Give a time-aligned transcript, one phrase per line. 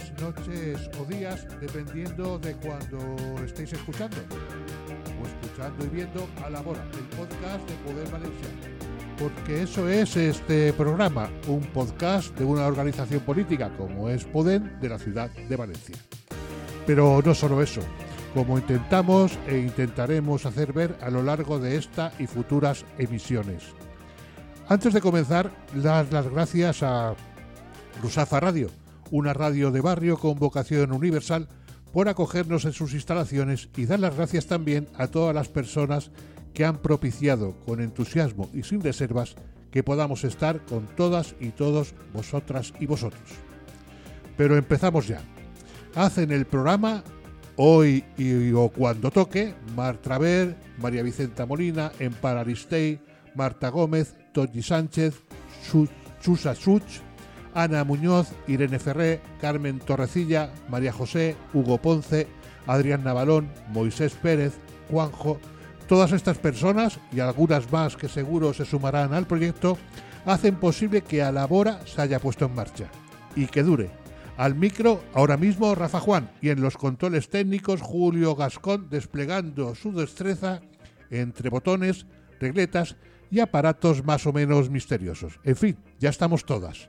[0.00, 4.16] tardes, noches o días, dependiendo de cuando estéis escuchando.
[5.20, 8.48] O escuchando y viendo a la hora, el podcast de Poder Valencia.
[9.18, 14.88] Porque eso es este programa, un podcast de una organización política como es Podem de
[14.88, 15.96] la ciudad de Valencia.
[16.86, 17.82] Pero no solo eso,
[18.34, 23.64] como intentamos e intentaremos hacer ver a lo largo de esta y futuras emisiones.
[24.68, 27.14] Antes de comenzar, las gracias a
[28.02, 28.70] Rusafa Radio,
[29.10, 31.48] una radio de barrio con vocación universal,
[31.92, 36.10] por acogernos en sus instalaciones y dar las gracias también a todas las personas
[36.54, 39.34] que han propiciado con entusiasmo y sin reservas
[39.70, 43.22] que podamos estar con todas y todos vosotras y vosotros.
[44.36, 45.20] Pero empezamos ya.
[45.94, 47.02] Hacen el programa
[47.56, 53.00] hoy y, o cuando toque Mar Traver, María Vicenta Molina, Empar Aristey,
[53.34, 55.14] Marta Gómez, Toñi Sánchez,
[56.20, 57.00] Chusa Such,
[57.54, 62.28] Ana Muñoz, Irene Ferré, Carmen Torrecilla, María José, Hugo Ponce,
[62.66, 64.54] Adrián Navalón, Moisés Pérez,
[64.90, 65.38] Juanjo,
[65.88, 69.76] todas estas personas y algunas más que seguro se sumarán al proyecto,
[70.24, 72.90] hacen posible que a la Bora se haya puesto en marcha
[73.34, 73.90] y que dure.
[74.36, 79.92] Al micro, ahora mismo Rafa Juan y en los controles técnicos Julio Gascón desplegando su
[79.92, 80.60] destreza
[81.10, 82.06] entre botones,
[82.38, 82.96] regletas
[83.30, 85.40] y aparatos más o menos misteriosos.
[85.44, 86.88] En fin, ya estamos todas.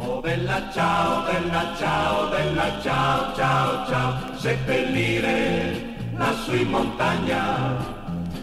[0.00, 7.76] Oh bella ciao, bella ciao, bella ciao, ciao, ciao, seppellire lassù in montagna,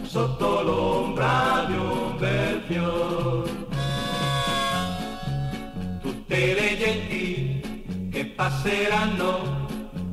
[0.02, 3.48] sotto l'ombra di un bel fior.
[6.02, 9.66] Tutte le genti che passeranno,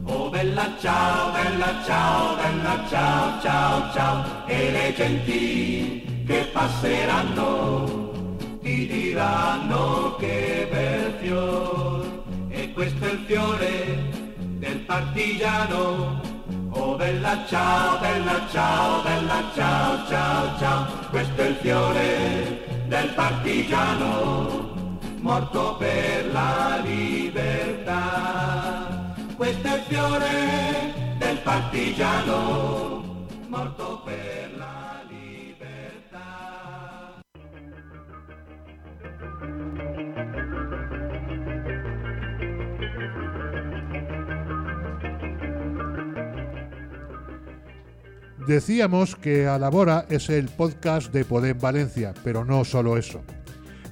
[0.06, 8.13] oh bella ciao, bella ciao, bella ciao, ciao, ciao, e le genti che passeranno
[8.76, 14.12] diranno che bel fior e questo è il fiore
[14.60, 16.22] del partigiano.
[16.76, 20.86] Oh bella ciao bella ciao bella ciao ciao ciao.
[21.12, 24.72] Questo è il fiore del partigiano
[25.20, 28.02] morto per la libertà.
[29.36, 33.04] Questo è il fiore del partigiano
[33.48, 34.43] morto per
[48.48, 53.22] Decíamos que Alabora es el podcast de Podem Valencia, pero no solo eso.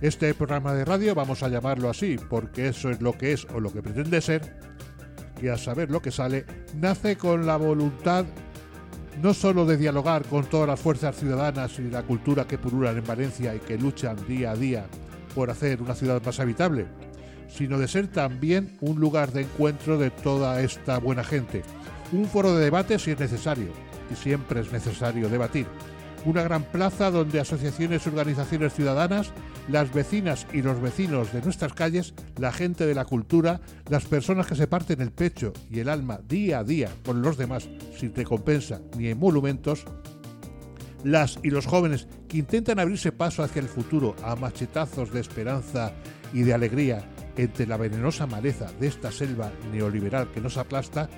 [0.01, 3.61] Este programa de radio vamos a llamarlo así, porque eso es lo que es o
[3.61, 4.41] lo que pretende ser,
[5.41, 6.45] y a saber lo que sale,
[6.75, 8.25] nace con la voluntad
[9.21, 13.05] no solo de dialogar con todas las fuerzas ciudadanas y la cultura que pululan en
[13.05, 14.85] Valencia y que luchan día a día
[15.33, 16.87] por hacer una ciudad más habitable,
[17.47, 21.61] sino de ser también un lugar de encuentro de toda esta buena gente,
[22.11, 23.71] un foro de debate si es necesario,
[24.11, 25.67] y siempre es necesario debatir.
[26.23, 29.31] Una gran plaza donde asociaciones y organizaciones ciudadanas,
[29.67, 33.59] las vecinas y los vecinos de nuestras calles, la gente de la cultura,
[33.89, 37.37] las personas que se parten el pecho y el alma día a día con los
[37.37, 37.67] demás
[37.97, 39.85] sin recompensa ni emolumentos,
[41.03, 45.93] las y los jóvenes que intentan abrirse paso hacia el futuro a machetazos de esperanza
[46.33, 47.03] y de alegría
[47.37, 51.09] entre la venenosa maleza de esta selva neoliberal que nos aplasta,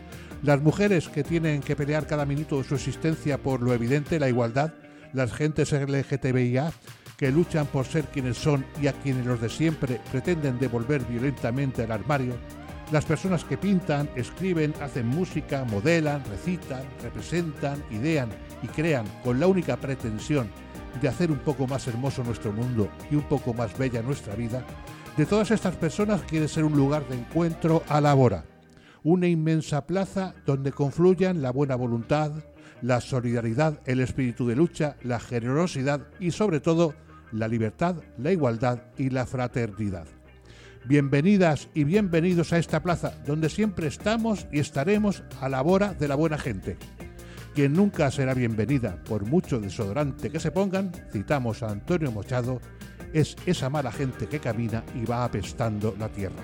[0.43, 4.27] las mujeres que tienen que pelear cada minuto de su existencia por lo evidente, la
[4.27, 4.73] igualdad,
[5.13, 6.71] las gentes LGTBIA
[7.17, 11.83] que luchan por ser quienes son y a quienes los de siempre pretenden devolver violentamente
[11.83, 12.35] al armario,
[12.91, 18.29] las personas que pintan, escriben, hacen música, modelan, recitan, representan, idean
[18.61, 20.49] y crean con la única pretensión
[21.01, 24.65] de hacer un poco más hermoso nuestro mundo y un poco más bella nuestra vida,
[25.15, 28.43] de todas estas personas quiere ser un lugar de encuentro a la hora
[29.03, 32.31] una inmensa plaza donde confluyan la buena voluntad,
[32.81, 36.93] la solidaridad, el espíritu de lucha, la generosidad y sobre todo
[37.31, 40.07] la libertad, la igualdad y la fraternidad.
[40.85, 46.07] Bienvenidas y bienvenidos a esta plaza donde siempre estamos y estaremos a la hora de
[46.07, 46.77] la buena gente.
[47.55, 52.59] Quien nunca será bienvenida por mucho desodorante que se pongan, citamos a Antonio Mochado,
[53.13, 56.43] es esa mala gente que camina y va apestando la tierra.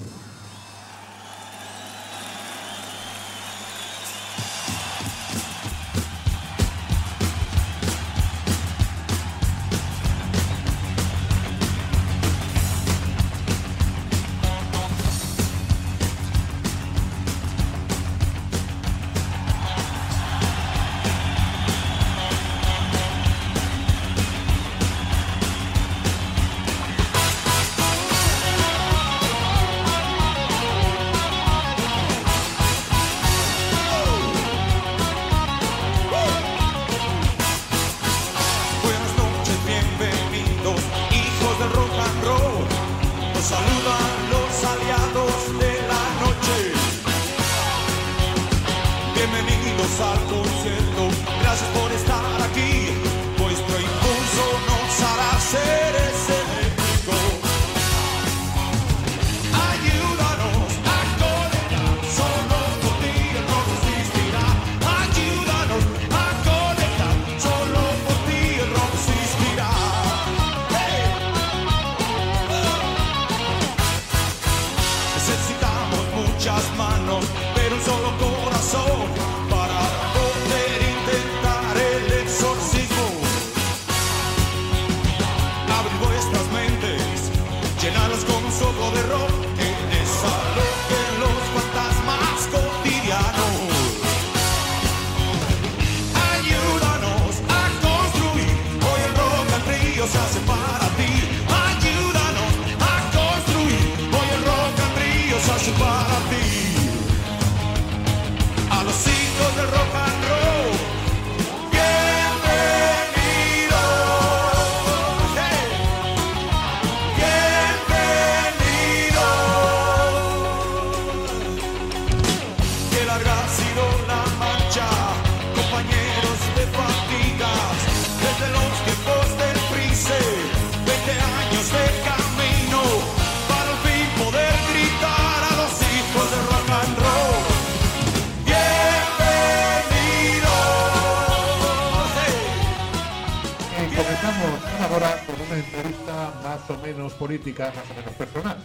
[147.31, 148.57] política, más o menos personal.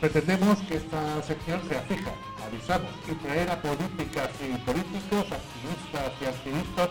[0.00, 2.10] Pretendemos que esta sección sea fija,
[2.44, 6.88] avisamos, y traer a políticas y políticos, activistas y activistas,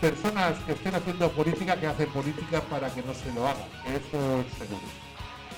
[0.00, 4.40] personas que estén haciendo política, que hacen política para que no se lo hagan, eso
[4.40, 4.88] es seguro.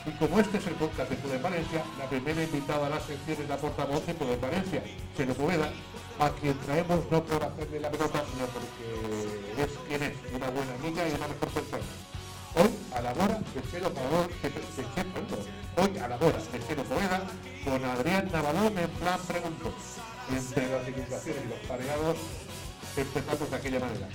[0.06, 3.38] Y como este es el podcast de Poder Valencia, la primera invitada a la sección
[3.42, 4.82] es la portavoz de Poder Valencia,
[5.16, 5.70] Chelo Poveda,
[6.18, 10.74] a quien traemos no por hacerle la pelota, sino porque es quien es, una buena
[10.74, 11.45] amiga y una mejor
[21.68, 22.16] pareados,
[22.96, 24.08] empezamos de aquella manera.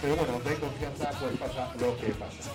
[0.00, 2.51] Pero bueno, hay confianza, pues pasa lo que pasa.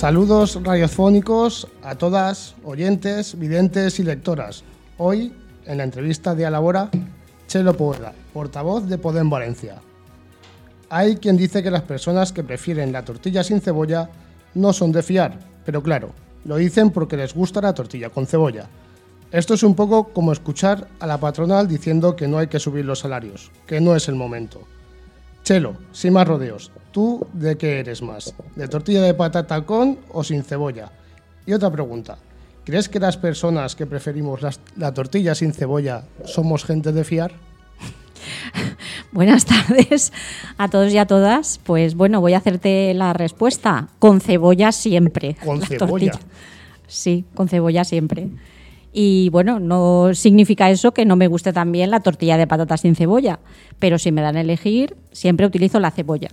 [0.00, 4.64] Saludos radiofónicos a todas, oyentes, videntes y lectoras.
[4.96, 5.30] Hoy,
[5.66, 6.88] en la entrevista de Alabora,
[7.46, 9.76] Chelo Poveda, portavoz de Podem Valencia.
[10.88, 14.08] Hay quien dice que las personas que prefieren la tortilla sin cebolla
[14.54, 16.12] no son de fiar, pero claro,
[16.46, 18.70] lo dicen porque les gusta la tortilla con cebolla.
[19.30, 22.86] Esto es un poco como escuchar a la patronal diciendo que no hay que subir
[22.86, 24.62] los salarios, que no es el momento.
[25.44, 28.34] Chelo, sin más rodeos, ¿tú de qué eres más?
[28.56, 30.90] ¿De tortilla de patata con o sin cebolla?
[31.46, 32.18] Y otra pregunta,
[32.64, 37.32] ¿crees que las personas que preferimos las- la tortilla sin cebolla somos gente de fiar?
[39.12, 40.12] Buenas tardes
[40.58, 41.58] a todos y a todas.
[41.64, 43.88] Pues bueno, voy a hacerte la respuesta.
[43.98, 45.36] Con cebolla siempre.
[45.44, 46.12] Con La cebolla.
[46.12, 46.28] tortilla.
[46.86, 48.28] Sí, con cebolla siempre.
[48.92, 52.96] Y bueno, no significa eso que no me guste también la tortilla de patatas sin
[52.96, 53.38] cebolla,
[53.78, 56.30] pero si me dan a elegir, siempre utilizo la cebolla.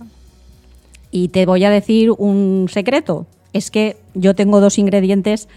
[1.10, 5.48] Y te voy a decir un secreto, es que yo tengo dos ingredientes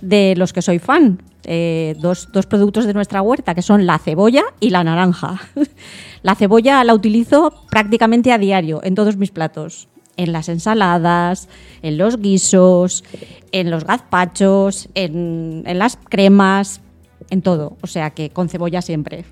[0.00, 3.98] de los que soy fan, eh, dos, dos productos de nuestra huerta, que son la
[3.98, 5.40] cebolla y la naranja.
[6.22, 11.48] la cebolla la utilizo prácticamente a diario en todos mis platos, en las ensaladas,
[11.82, 13.04] en los guisos,
[13.52, 16.80] en los gazpachos, en, en las cremas,
[17.30, 17.76] en todo.
[17.82, 19.24] O sea que con cebolla siempre.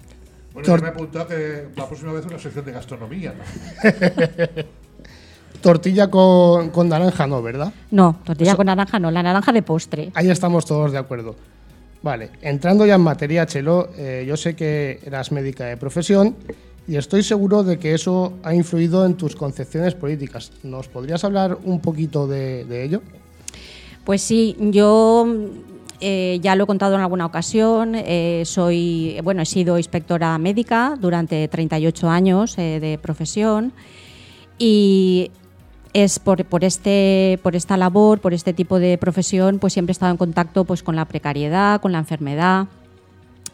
[0.53, 3.35] Bueno, yo me he apuntado que la próxima vez una sección de gastronomía.
[3.37, 3.43] ¿no?
[5.61, 7.73] Tortilla con, con naranja no, ¿verdad?
[7.91, 10.11] No, tortilla Eso- con naranja no, la naranja de postre.
[10.15, 11.37] Ahí estamos todos de acuerdo.
[12.03, 16.37] Vale, entrando ya en materia, Chelo, eh, yo sé que eras médica de profesión
[16.87, 20.53] y estoy seguro de que eso ha influido en tus concepciones políticas.
[20.63, 23.03] ¿Nos podrías hablar un poquito de, de ello?
[24.05, 25.27] Pues sí, yo
[26.01, 27.95] eh, ya lo he contado en alguna ocasión.
[27.95, 33.73] eh, soy, bueno, he sido inspectora médica durante 38 años eh, de profesión
[34.59, 35.31] y
[35.95, 39.95] es por, por, este, por esta labor, por este tipo de profesión, pues siempre he
[39.95, 42.67] estado en contacto pues, con la precariedad, con la enfermedad,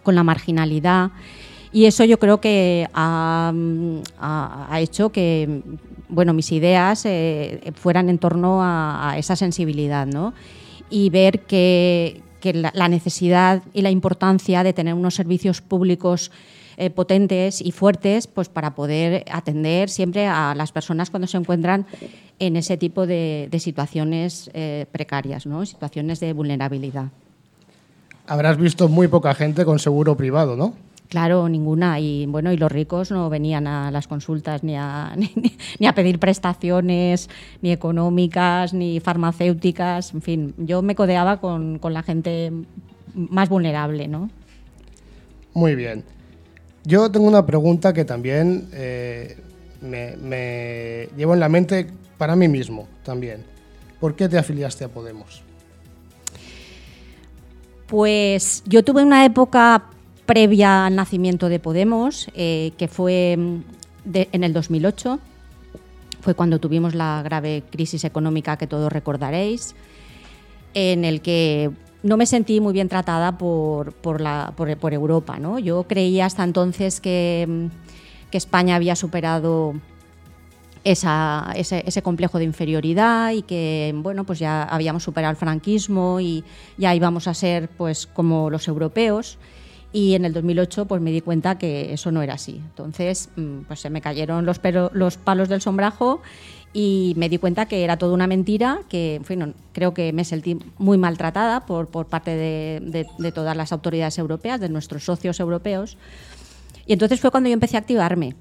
[0.02, 1.10] con la marginalidad.
[1.72, 3.52] Y eso yo creo que ha,
[4.18, 5.62] ha hecho que
[6.10, 10.34] bueno, mis ideas eh, fueran en torno a, esa sensibilidad, ¿no?
[10.90, 16.30] Y ver que, la, necesidad y la importancia de tener unos servicios públicos
[16.76, 21.86] eh, potentes y fuertes pues para poder atender siempre a las personas cuando se encuentran
[22.38, 25.66] en ese tipo de, de situaciones eh, precarias, ¿no?
[25.66, 27.08] situaciones de vulnerabilidad.
[28.26, 30.74] Habrás visto muy poca gente con seguro privado, ¿no?
[31.10, 31.98] Claro, ninguna.
[31.98, 35.30] Y bueno, y los ricos no venían a las consultas ni a, ni,
[35.78, 37.28] ni a pedir prestaciones,
[37.60, 40.14] ni económicas, ni farmacéuticas.
[40.14, 42.52] En fin, yo me codeaba con, con la gente
[43.14, 44.30] más vulnerable, ¿no?
[45.52, 46.04] Muy bien.
[46.84, 49.36] Yo tengo una pregunta que también eh,
[49.80, 51.88] me, me llevo en la mente
[52.18, 53.44] para mí mismo también.
[53.98, 55.42] ¿Por qué te afiliaste a Podemos?
[57.88, 59.82] Pues yo tuve una época
[60.30, 63.56] previa al nacimiento de Podemos, eh, que fue mm,
[64.04, 65.18] de- en el 2008.
[66.20, 69.74] Fue cuando tuvimos la grave crisis económica que todos recordaréis,
[70.72, 71.72] en el que
[72.04, 73.92] no me sentí muy bien tratada por,
[74.92, 75.36] Europa.
[75.58, 77.66] Yo creía hasta entonces que, mm,
[78.30, 79.74] España había superado
[80.84, 86.44] ese, ese complejo de inferioridad y que bueno pues ya habíamos superado el franquismo y
[86.78, 89.36] ya íbamos a ser pues como los europeos
[89.92, 92.56] y en el 2008 pues me di cuenta que eso no era así.
[92.56, 94.60] Entonces mm, pues se me cayeron los,
[94.92, 96.20] los palos del sombrajo
[96.72, 100.24] y me di cuenta que era toda una mentira que en fin, creo que me
[100.24, 105.04] sentí muy maltratada por, por parte de, de- de todas las autoridades europeas de nuestros
[105.04, 105.96] socios europeos.
[106.86, 108.36] Y entonces fue cuando yo empecé a activarme.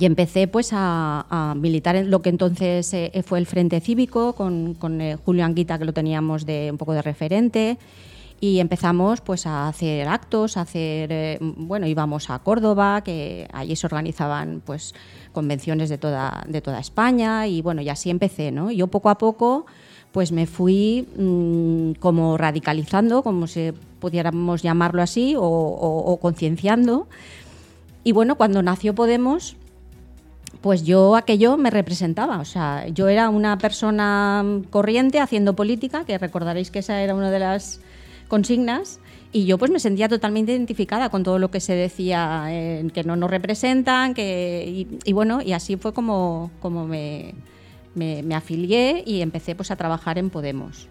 [0.00, 4.32] Y empecé pues a, a militar en lo que entonces eh, fue el Frente Cívico
[4.32, 7.78] con, con, eh, Julio Anguita que lo teníamos de un poco de referente
[8.40, 13.74] y empezamos pues a hacer actos, a hacer eh, bueno íbamos a Córdoba que allí
[13.76, 14.94] se organizaban pues
[15.32, 18.70] convenciones de toda de toda España y bueno y así empecé, ¿no?
[18.70, 19.66] Yo poco a poco
[20.12, 27.08] pues me fui mm, como radicalizando, como si pudiéramos llamarlo así, o, o- concienciando.
[28.04, 29.56] Y bueno, cuando nació Podemos,
[30.62, 32.38] pues yo aquello me representaba.
[32.38, 37.30] O sea, yo era una persona corriente haciendo política, que recordaréis que esa era una
[37.30, 37.80] de las
[38.28, 39.00] consignas,
[39.32, 43.04] y yo pues me sentía totalmente identificada con todo lo que se decía, eh, que
[43.04, 47.34] no nos representan, que, y, y bueno, y así fue como, como me,
[47.94, 50.88] me- me afilié y empecé pues a trabajar en Podemos.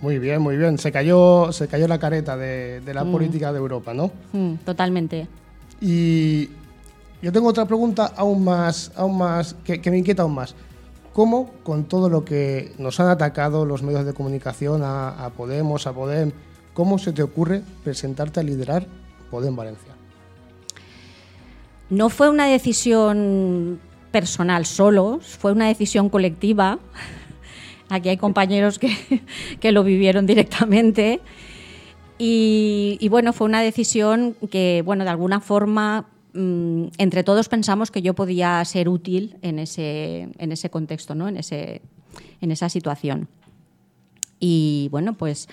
[0.00, 0.78] Muy bien, muy bien.
[0.78, 3.12] Se cayó, se cayó la careta de, de la Mm.
[3.12, 4.10] política de Europa, ¿no?
[4.32, 5.28] Mm, totalmente.
[5.80, 6.48] Y
[7.22, 10.54] yo tengo otra pregunta aún más, aún más que, que me inquieta aún más.
[11.12, 15.92] ¿Cómo, con todo lo que nos han atacado los medios de comunicación a, Podemos, a
[15.92, 16.32] Podem,
[16.72, 18.86] cómo se te ocurre presentarte a liderar
[19.30, 19.92] Podem Valencia?
[21.90, 23.78] No fue una decisión
[24.10, 26.78] personal solo, fue una decisión colectiva.
[27.90, 28.96] Aquí hay compañeros que,
[29.60, 31.20] que lo vivieron directamente.
[32.16, 37.90] Y, y bueno, fue una decisión que, bueno, de alguna forma, mm, entre todos pensamos
[37.90, 41.28] que yo podía ser útil en ese, en ese contexto, ¿no?
[41.28, 41.82] en, ese,
[42.40, 43.28] en esa situación.
[44.44, 45.48] Y bueno, pues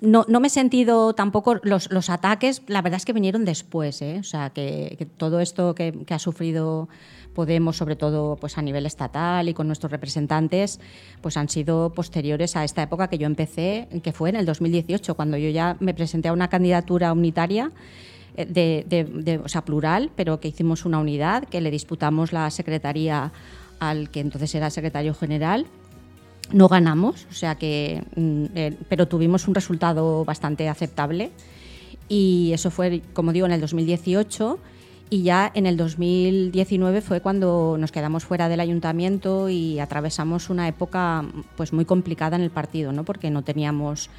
[0.00, 4.02] no, no me he sentido tampoco, los, los, ataques, la verdad es que vinieron después,
[4.02, 4.18] ¿eh?
[4.20, 6.88] o sea, que, todo esto que, que, ha sufrido
[7.36, 10.80] Podemos, sobre todo pues a nivel estatal y con nuestros representantes,
[11.20, 15.14] pues han sido posteriores a esta época que yo empecé, que fue en el 2018,
[15.14, 17.72] cuando yo ya me presenté a una candidatura unitaria.
[18.36, 22.32] Eh, de, de, de, o sea, plural, pero que hicimos una unidad, que le disputamos
[22.32, 23.32] la secretaría
[23.78, 25.66] al que entonces era secretario general
[26.52, 31.30] no ganamos, o sea que, mm, eh, pero tuvimos un resultado bastante aceptable
[32.08, 34.58] y eso fue, como digo, en el 2018
[35.10, 40.68] y ya en el 2019 fue cuando nos quedamos fuera del ayuntamiento y atravesamos una
[40.68, 41.24] época
[41.56, 43.04] pues muy complicada en el partido, ¿no?
[43.04, 44.10] porque no teníamos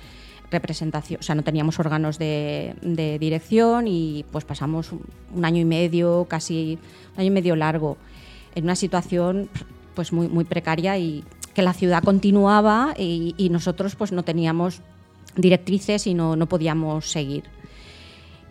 [0.51, 2.75] representación, o sea, no teníamos órganos de,
[3.19, 6.79] dirección y pues pasamos un año y medio, casi
[7.15, 7.97] un año y medio largo,
[8.55, 9.49] en una situación
[9.93, 11.23] pues muy, muy precaria y
[11.53, 14.81] que la ciudad continuaba y, nosotros pues no teníamos
[15.35, 17.43] directrices y no, podíamos seguir.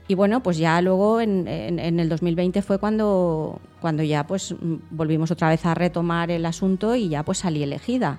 [0.08, 4.54] Y bueno, pues ya luego en, en, en, el 2020 fue cuando, cuando ya pues
[4.90, 8.18] volvimos otra vez a retomar el asunto y ya pues salí elegida.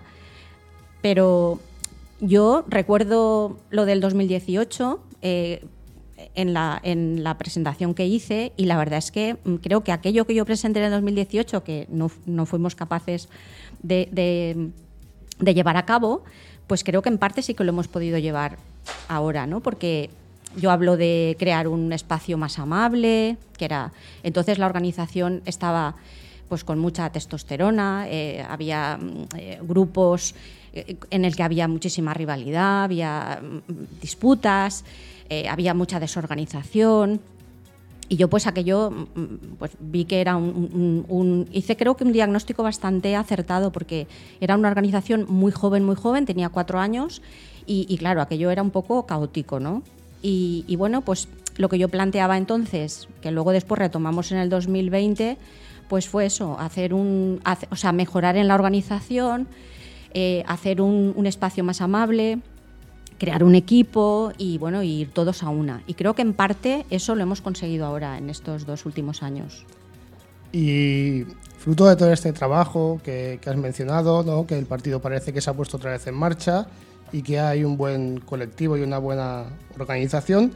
[1.01, 1.59] Pero
[2.19, 5.65] yo recuerdo lo del 2018 eh,
[6.35, 10.25] en, la, en la presentación que hice y la verdad es que creo que aquello
[10.25, 13.29] que yo presenté en el 2018, que no, no fuimos capaces
[13.83, 14.71] de,
[15.39, 16.23] llevar a cabo,
[16.65, 18.57] pues creo que en parte sí que lo hemos podido llevar
[19.07, 19.61] ahora, ¿no?
[19.61, 20.09] Porque
[20.55, 23.91] yo hablo de crear un espacio más amable, que era.
[24.23, 25.95] Entonces la organización estaba
[26.49, 28.97] pues con mucha testosterona, eh, había
[29.35, 30.33] eh, grupos
[31.09, 34.83] en el que había muchísima rivalidad, había mm, disputas,
[35.29, 37.19] eh, había mucha desorganización.
[38.09, 42.03] Y yo pues aquello mm, pues, vi que era un, un, un, Hice creo que
[42.03, 44.07] un diagnóstico bastante acertado porque
[44.39, 47.21] era una organización muy joven, muy joven, tenía cuatro años
[47.65, 49.83] y, y claro, aquello era un poco caótico, ¿no?
[50.21, 54.49] Y, y, bueno, pues lo que yo planteaba entonces, que luego después retomamos en el
[54.49, 55.37] 2020,
[55.87, 59.47] pues fue eso, hacer un, o sea, mejorar en la organización,
[60.13, 62.39] eh, hacer un, espacio más amable,
[63.17, 65.83] crear un equipo y bueno, ir todos a una.
[65.87, 69.65] Y creo que en parte eso lo hemos conseguido ahora en estos dos últimos años.
[70.51, 71.25] Y
[71.59, 74.47] fruto de todo este trabajo que, que has mencionado, ¿no?
[74.47, 76.67] que el partido parece que se ha puesto otra vez en marcha
[77.11, 79.45] y que hay un buen colectivo y una buena
[79.77, 80.51] organización,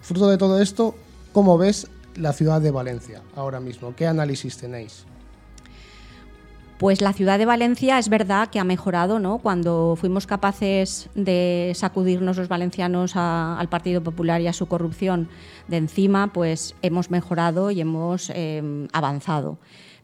[0.00, 0.94] fruto de todo esto,
[1.32, 3.94] ¿cómo ves la ciudad de Valencia ahora mismo?
[3.94, 5.04] ¿Qué análisis tenéis?
[6.82, 9.38] Pues la ciudad de Valencia es verdad que ha mejorado, ¿no?
[9.38, 15.28] Cuando fuimos capaces de sacudirnos los valencianos al Partido Popular y a su corrupción
[15.68, 19.58] de encima, pues hemos mejorado y hemos eh, avanzado.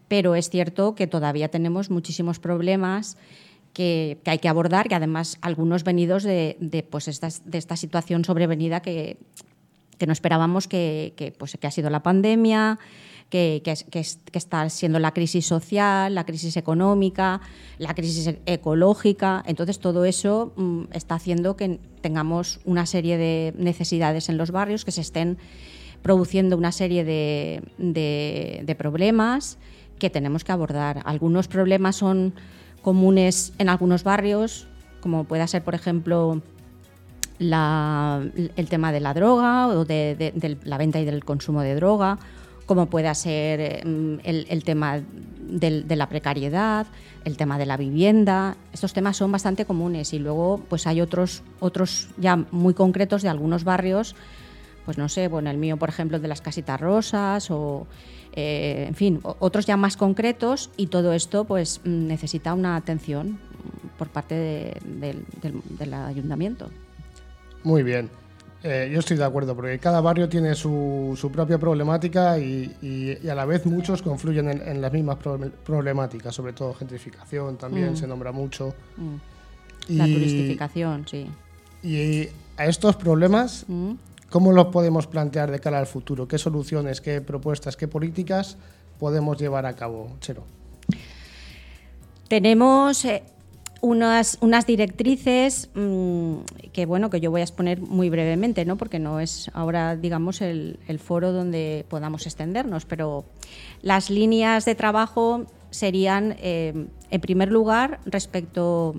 [0.06, 3.16] Pero es cierto que todavía tenemos muchísimos problemas
[3.72, 9.18] que, hay que abordar, que además algunos venidos de, pues de esta situación sobrevenida que,
[9.98, 12.78] que no esperábamos, que, pues, que ha sido la pandemia,
[13.28, 14.00] que, que,
[14.32, 17.40] está siendo la crisis social, la crisis económica,
[17.78, 19.42] la crisis ecológica.
[19.46, 24.84] Entonces, todo eso mm, está haciendo que tengamos una serie de necesidades en los barrios,
[24.84, 25.36] que se estén
[26.02, 29.58] produciendo una serie de, de problemas
[29.98, 31.02] que tenemos que abordar.
[31.04, 32.32] Algunos problemas son
[32.82, 34.68] comunes en algunos barrios,
[35.00, 36.40] como pueda ser, por ejemplo,
[37.38, 38.22] la,
[38.56, 42.18] el tema de la droga o de, de, la venta y del consumo de droga
[42.66, 43.80] como pueda ser eh,
[44.24, 45.00] el, el tema
[45.40, 46.86] del, de la precariedad,
[47.24, 48.56] el tema de la vivienda.
[48.72, 53.30] Estos temas son bastante comunes y luego pues hay otros, otros ya muy concretos de
[53.30, 54.14] algunos barrios,
[54.84, 57.86] pues no sé, bueno, el mío por ejemplo de las casitas rosas o
[58.34, 63.38] eh, en fin, otros ya más concretos y todo esto pues necesita una atención
[63.96, 66.68] por parte de, de, del, del ayuntamiento.
[67.68, 68.08] Muy bien.
[68.62, 73.18] Eh, yo estoy de acuerdo, porque cada barrio tiene su, su propia problemática y, y,
[73.22, 77.92] y, a la vez muchos confluyen en, en las mismas problemáticas, sobre todo gentrificación también
[77.92, 77.96] mm.
[77.96, 78.74] se nombra mucho.
[78.96, 79.96] Mm.
[79.98, 81.26] La y, turistificación, sí.
[81.82, 83.92] Y a estos problemas, mm.
[84.30, 86.26] ¿cómo los podemos plantear de cara al futuro?
[86.26, 88.56] ¿Qué soluciones, qué propuestas, qué políticas
[88.98, 90.42] podemos llevar a cabo, Chero?
[92.28, 93.04] Tenemos...
[93.04, 93.22] Eh,
[93.80, 96.38] unas, unas directrices mmm,
[96.72, 98.76] que bueno que yo voy a exponer muy brevemente, ¿no?
[98.76, 103.24] porque no es ahora digamos el, el, foro donde podamos extendernos, pero
[103.82, 108.96] las líneas de trabajo serían eh, en primer lugar respecto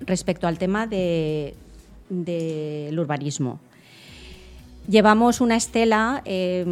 [0.00, 1.54] respecto al tema del
[2.08, 3.60] de, de urbanismo.
[4.88, 6.64] Llevamos una estela eh,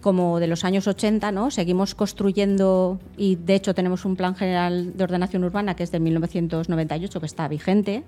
[0.00, 1.52] como de los años 80, ¿no?
[1.52, 6.00] Seguimos construyendo y de hecho tenemos un plan general de ordenación urbana que es de
[6.00, 8.02] 1998 que está vigente.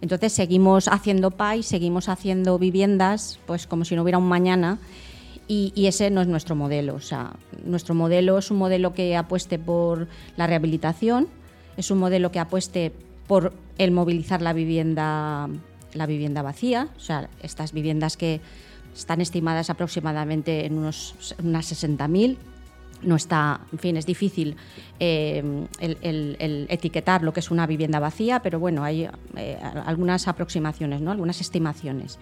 [0.00, 4.78] Entonces seguimos haciendo PAI, seguimos haciendo viviendas, pues como si no hubiera un mañana.
[5.46, 6.96] Y, y, ese no es nuestro modelo.
[6.96, 11.28] O sea, nuestro modelo es un modelo que apueste por la rehabilitación,
[11.76, 12.90] es un modelo que apueste
[13.28, 15.48] por el movilizar la vivienda,
[15.92, 18.40] la vivienda vacía, o sea, estas viviendas que
[18.94, 22.36] están estimadas aproximadamente en unos, unas 60.000.
[23.02, 24.56] No está, en fin, es difícil
[24.98, 31.00] eh, el, etiquetar lo que es una vivienda vacía, pero bueno, hay eh, algunas aproximaciones,
[31.00, 31.10] ¿no?
[31.10, 32.18] algunas estimaciones.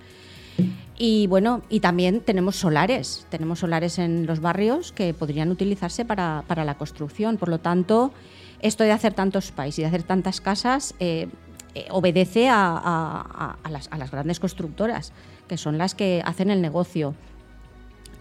[0.99, 6.45] Y bueno, y también tenemos solares, tenemos solares en los barrios que podrían utilizarse para,
[6.47, 7.39] para la construcción.
[7.39, 8.13] Por lo tanto,
[8.61, 13.89] esto de hacer tantos países y de hacer tantas casas eh, obedece a, a, las,
[13.91, 15.13] a, las, grandes constructoras,
[15.53, 17.15] que son las que hacen el negocio.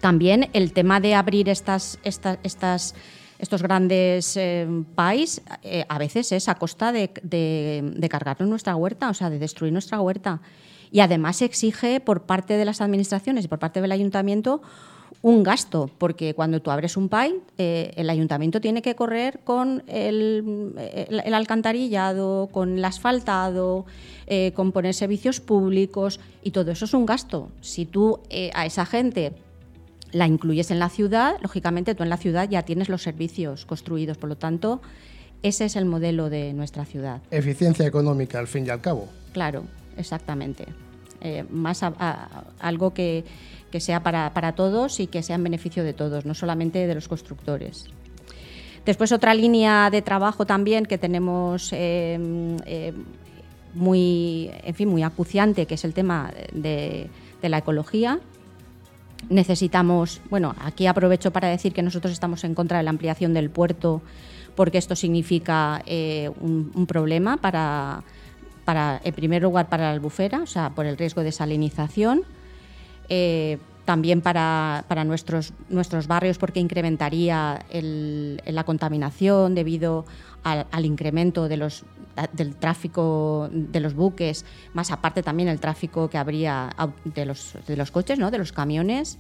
[0.02, 6.56] También el tema de abrir estas, estos grandes eh, PAIs eh, a veces es a
[6.56, 10.42] costa de, de, cargarnos nuestra huerta, o sea, de destruir nuestra huerta.
[10.92, 14.62] Y además exige por parte de las administraciones y por parte del ayuntamiento
[15.22, 19.84] un gasto, porque cuando tú abres un PAI, eh, el ayuntamiento tiene que correr con
[19.88, 23.86] el, el, el alcantarillado, con el asfaltado,
[24.28, 27.52] eh, con poner servicios públicos y todo eso es un gasto.
[27.62, 29.34] Si tú eh, a esa gente
[30.12, 34.18] la incluyes en la ciudad, lógicamente tú en la ciudad ya tienes los servicios construidos,
[34.18, 34.82] por lo tanto,
[35.44, 37.22] ese es el modelo de nuestra ciudad.
[37.32, 39.08] Eficiencia económica, al fin y al cabo.
[39.34, 39.64] Claro,
[39.98, 40.66] exactamente.
[41.22, 43.24] Eh, más a, a, algo que,
[43.72, 46.96] que sea para, para, todos y que sea en beneficio de todos, no solamente de
[46.96, 47.86] los constructores.
[48.86, 52.20] Después otra línea de trabajo también que tenemos eh,
[52.66, 52.94] eh,
[53.76, 57.10] muy, en fin, muy acuciante, que es el tema de,
[57.42, 58.20] la ecología.
[59.30, 63.50] Necesitamos, bueno, aquí aprovecho para decir que nosotros estamos en contra de la ampliación del
[63.52, 64.02] puerto
[64.56, 68.04] porque esto significa eh, un, un, problema para,
[68.66, 72.24] para, en primer lugar, para la albufera, o sea, por el riesgo de salinización.
[73.14, 80.06] Eh, también para, para, nuestros, nuestros barrios porque incrementaría el, la contaminación debido
[80.44, 81.84] al, al, incremento de los,
[82.32, 86.70] del tráfico de los buques, más aparte también el tráfico que habría
[87.04, 88.32] de los, de los coches, ¿no?
[88.32, 89.18] de los camiones.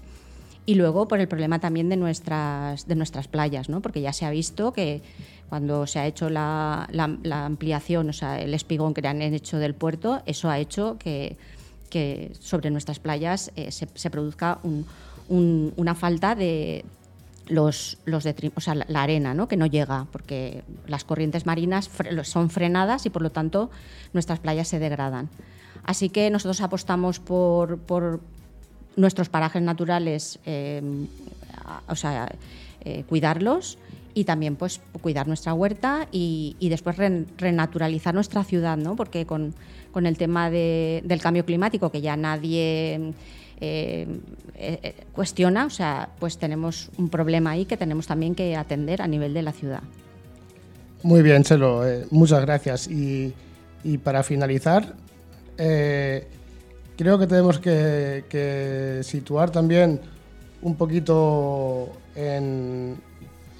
[0.65, 3.81] Y luego por el problema también de nuestras, de nuestras playas, ¿no?
[3.81, 5.01] porque ya se ha visto que
[5.49, 9.57] cuando se ha hecho la, la, la ampliación, o sea, el espigón que han hecho
[9.57, 11.35] del puerto, eso ha hecho que,
[11.91, 14.87] que sobre nuestras playas eh, se, produzca un,
[15.29, 16.83] un, una falta de
[17.47, 18.25] los, los
[18.55, 19.47] o sea, la arena, ¿no?
[19.47, 21.89] que no llega, porque las corrientes marinas
[22.23, 23.69] son frenadas y por lo tanto
[24.13, 25.29] nuestras playas se degradan.
[25.83, 28.19] Así que nosotros apostamos por,
[28.95, 30.81] nuestros parajes naturales, eh,
[31.87, 32.29] o sea,
[32.81, 33.77] eh, cuidarlos
[34.13, 38.95] y también pues cuidar nuestra huerta y, después re, renaturalizar nuestra ciudad, ¿no?
[38.95, 39.55] Porque con,
[39.91, 43.13] con el tema de, del cambio climático que ya nadie
[43.59, 44.07] eh,
[44.55, 49.07] eh, cuestiona, o sea, pues tenemos un problema ahí que tenemos también que atender a
[49.07, 49.81] nivel de la ciudad.
[51.03, 52.87] Muy bien, Chelo, eh, muchas gracias.
[52.87, 53.33] Y,
[53.83, 54.93] y para finalizar,
[55.57, 56.27] eh,
[56.95, 59.99] creo que tenemos que, situar también
[60.61, 62.97] un poquito en,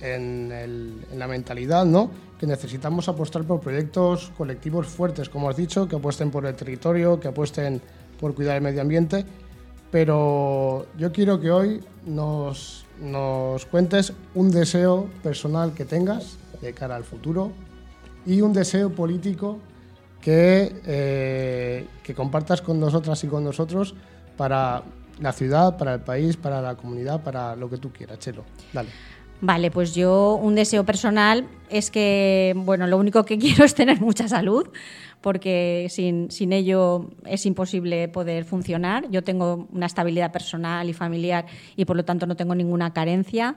[0.02, 2.12] en, la mentalidad, ¿no?
[2.42, 7.20] Que necesitamos apostar por proyectos colectivos fuertes, como has dicho, que apuesten por el territorio,
[7.20, 7.80] que apuesten
[8.20, 9.24] por cuidar el medio ambiente.
[9.92, 16.96] Pero yo quiero que hoy nos, nos cuentes un deseo personal que tengas de cara
[16.96, 17.52] al futuro
[18.26, 19.60] y un deseo político
[20.20, 23.94] que, eh, que compartas con nosotras y con nosotros
[24.36, 24.82] para
[25.20, 28.44] la ciudad, para el país, para la comunidad, para lo que tú quieras, Chelo.
[28.74, 28.90] Dale.
[29.42, 34.00] Vale, pues yo un deseo personal es que, bueno, lo único que quiero es tener
[34.00, 34.70] mucha salud,
[35.20, 39.10] porque sin, sin ello es imposible poder funcionar.
[39.10, 43.56] Yo tengo una estabilidad personal y familiar y por lo tanto no tengo ninguna carencia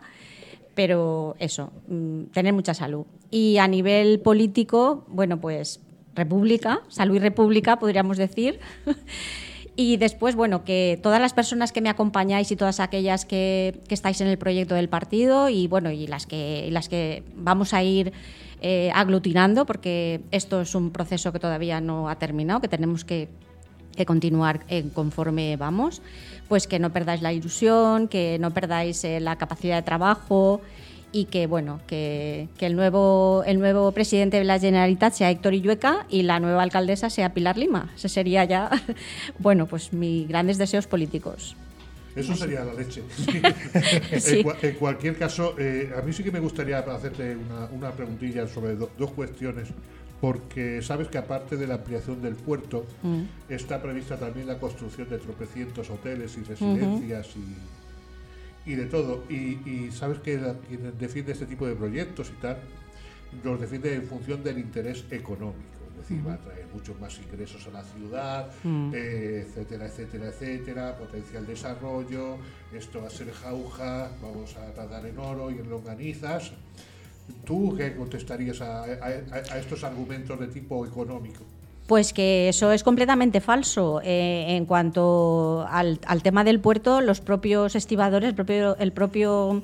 [0.75, 3.07] pero eso, mm, tener mucha salud.
[3.31, 5.81] Y a nivel político, bueno, pues
[6.15, 8.61] república, salud y república, podríamos decir.
[9.77, 14.21] y después, bueno, que todas las personas que me acompañáis y todas aquellas que, estáis
[14.21, 18.13] en el proyecto del partido y, bueno, y las que, las que vamos a ir
[18.61, 23.29] eh, aglutinando, porque esto es un proceso que todavía no ha terminado, que tenemos que,
[23.97, 26.03] que continuar eh, conforme vamos
[26.49, 30.61] pues que no perdáis la ilusión, que no perdáis eh, la capacidad de trabajo
[31.15, 35.55] y que bueno que, que, el nuevo el nuevo presidente de la Generalitat sea Héctor
[35.55, 37.93] Illueca y la nueva alcaldesa sea Pilar Lima.
[37.97, 38.69] Ese sería ya
[39.39, 41.57] bueno pues mis grandes deseos políticos.
[42.17, 43.03] Eso sería la leche.
[44.21, 44.39] Sí.
[44.41, 47.91] en, cua- en cualquier caso, eh, a mí sí que me gustaría hacerte una, una
[47.93, 49.69] preguntilla sobre do- dos cuestiones,
[50.21, 53.23] porque sabes que aparte de la ampliación del puerto, Mm.
[53.49, 57.45] está prevista también la construcción de tropecientos hoteles y residencias y,
[58.67, 59.25] y de todo.
[59.29, 62.59] Y, y sabes que la- quien defiende este tipo de proyectos y tal,
[63.43, 65.61] los defiende en función del interés económico.
[66.01, 68.51] Es decir, va a traer muchos más ingresos a la ciudad,
[68.95, 72.37] eh, etcétera, etcétera, etcétera, potencial desarrollo,
[72.75, 76.53] esto va a ser jauja, vamos a nadar en oro y en longanizas.
[77.47, 81.45] ¿Tú qué contestarías a, a- a- a estos argumentos de tipo económico?
[81.87, 84.01] Pues que eso es completamente falso.
[84.03, 88.35] Eh, en cuanto al, tema del puerto, los propios estibadores,
[88.79, 89.63] el propio,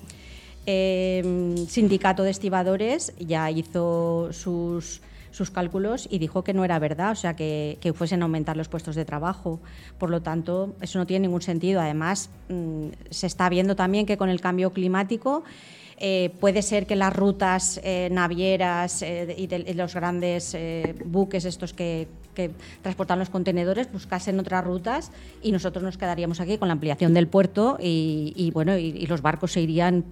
[0.66, 5.00] eh, sindicato de estibadores ya hizo sus,
[5.54, 8.68] cálculos y dijo que no era verdad, o sea, que, que fuesen a aumentar los
[8.68, 9.59] puestos de trabajo.
[9.96, 11.80] Por lo tanto, eso no tiene ningún sentido.
[11.80, 15.42] Además, mm, se está viendo también que con el cambio climático
[16.02, 20.56] eh, puede ser que las rutas eh, navieras eh, y, los grandes
[21.04, 22.08] buques estos que,
[22.80, 27.26] transportan los contenedores buscasen otras rutas y nosotros nos quedaríamos aquí con la ampliación del
[27.26, 30.06] puerto y, bueno y, los barcos se irían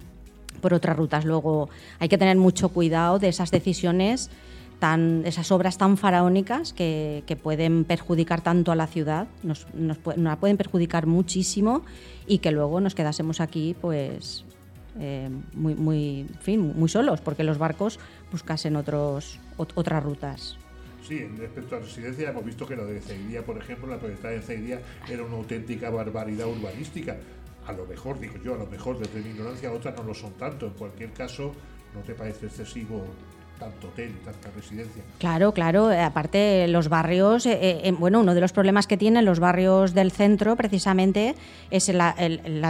[0.61, 1.25] por otras rutas.
[1.25, 4.29] Luego hay que tener mucho cuidado de esas decisiones
[4.77, 10.17] tan, esas obras tan faraónicas que, pueden perjudicar tanto a la ciudad, nos, nos, nos
[10.19, 11.81] la pueden perjudicar muchísimo
[12.27, 14.45] y que luego nos quedásemos aquí pues
[14.99, 17.99] eh, muy, muy, fin, muy solos, porque los barcos
[18.31, 20.57] buscasen otros, ot- otras rutas.
[21.07, 24.43] Sí, respecto a residencia hemos visto que lo de Ceidía, por ejemplo, la proyectada en
[24.43, 27.17] Ceidía era una auténtica barbaridad urbanística.
[27.65, 30.33] A lo mejor, digo yo, a lo mejor desde mi ignorancia otras no lo son
[30.33, 30.67] tanto.
[30.67, 31.53] En cualquier caso,
[31.95, 33.05] ¿no te parece excesivo
[33.59, 35.03] tanto hotel tanta residencia?
[35.19, 35.91] Claro, claro.
[35.91, 39.93] eh, Aparte, los barrios, eh, eh, bueno, uno de los problemas que tienen los barrios
[39.93, 41.35] del centro precisamente
[41.69, 42.15] es la,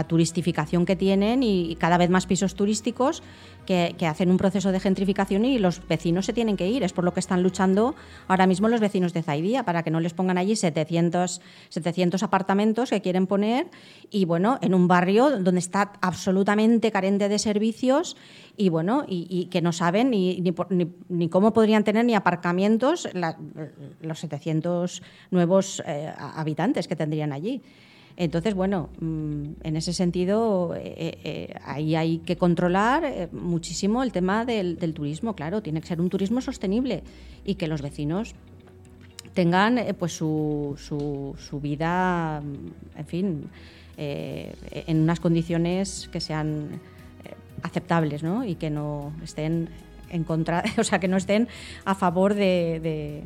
[0.08, 3.22] turistificación que tienen y cada vez más pisos turísticos
[3.66, 6.82] que, hacen un proceso de gentrificación y los vecinos se tienen que ir.
[6.82, 7.94] Es por lo que están luchando
[8.28, 12.90] ahora mismo los vecinos de Zaidía, para que no les pongan allí 700, 700 apartamentos
[12.90, 13.68] que quieren poner
[14.10, 18.16] y, bueno, en un barrio donde está absolutamente carente de servicios
[18.56, 23.08] y, bueno, y, que no saben ni, ni, ni- ni cómo podrían tener ni aparcamientos
[24.02, 27.62] los 700 nuevos eh, habitantes que tendrían allí.
[28.20, 34.12] Entonces, bueno, mm, en ese sentido, eh, eh, ahí hay que controlar eh, muchísimo el
[34.12, 37.02] tema del, turismo, claro, tiene que ser un turismo sostenible
[37.46, 38.34] y que los vecinos
[39.32, 43.50] tengan eh, pues su, su, vida, mm, en fin,
[43.96, 46.78] eh, en unas condiciones que sean
[47.24, 48.44] eh, aceptables, ¿no?
[48.44, 49.70] Y que no estén
[50.10, 51.48] en contra, o sea, que no estén
[51.86, 53.24] a favor de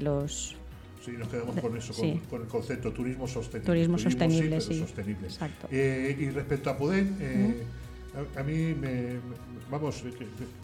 [0.00, 0.59] los
[1.04, 2.20] Sí, nos quedamos con eso, con, sí.
[2.28, 3.66] con el concepto turismo sostenible.
[3.66, 4.78] Turismo sostenible, sí, pero sí.
[4.80, 5.26] sostenible.
[5.28, 5.68] Exacto.
[5.70, 7.62] Eh, y respecto a Podem, eh,
[8.36, 9.18] a, a mí me,
[9.70, 10.12] vamos, eh,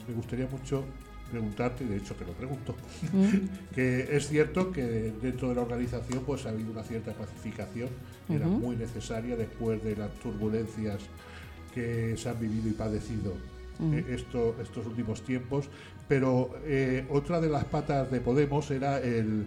[0.09, 0.85] me gustaría mucho
[1.31, 2.75] preguntarte, y de hecho te lo pregunto,
[3.75, 7.89] que es cierto que dentro de la organización pues ha habido una cierta pacificación,
[8.29, 8.59] era Ujú.
[8.59, 10.99] muy necesaria después de las turbulencias
[11.75, 13.35] que se han vivido y padecido
[14.09, 15.69] esto- estos últimos tiempos,
[16.09, 19.45] pero eh, otra de las patas de Podemos era el,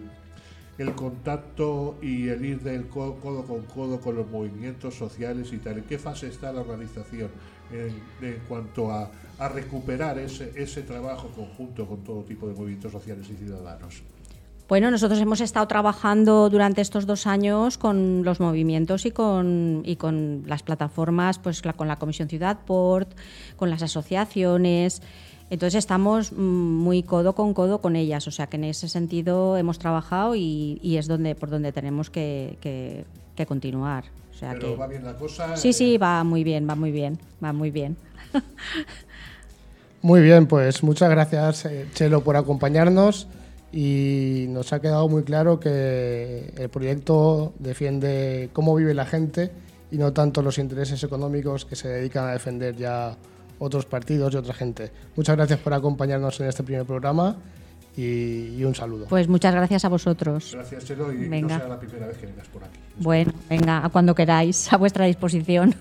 [0.80, 5.58] el contacto y el ir del co- codo con codo con los movimientos sociales y
[5.58, 5.78] tal.
[5.78, 7.28] ¿En qué fase está la organización
[7.70, 9.10] en, cuanto a,
[9.52, 14.02] recuperar ese, trabajo conjunto con todo tipo de movimientos sociales y ciudadanos?
[14.68, 19.96] Bueno, nosotros hemos estado trabajando durante estos dos años con los movimientos y con, y
[19.96, 23.10] con las plataformas, pues con la Comisión Ciudad Port,
[23.56, 25.02] con las asociaciones.
[25.50, 29.56] Entonces estamos mm, muy codo con codo con ellas, o sea que en ese sentido
[29.56, 33.04] hemos trabajado y, y es donde por donde tenemos que, que-
[33.36, 34.04] que continuar.
[34.34, 35.56] O sea Pero que va bien la cosa.
[35.56, 37.96] sí, eh, sí, va muy bien, va muy bien, va muy bien.
[40.02, 43.26] Muy bien, pues muchas gracias eh, Chelo por acompañarnos
[43.72, 49.50] y nos ha quedado muy claro que el proyecto defiende cómo vive la gente
[49.90, 53.14] y no tanto los intereses económicos que se dedican a defender ya
[53.60, 54.90] otros partidos y otra gente.
[55.14, 57.36] Muchas gracias por acompañarnos en este primer programa
[57.96, 59.06] y, y un saludo.
[59.08, 60.50] Pues muchas gracias a vosotros.
[60.54, 61.58] Gracias, Chelo, y no Venga.
[61.58, 62.78] sea la primera vez que vengas por aquí.
[62.98, 65.74] Bueno, venga, a cuando queráis, a vuestra disposición.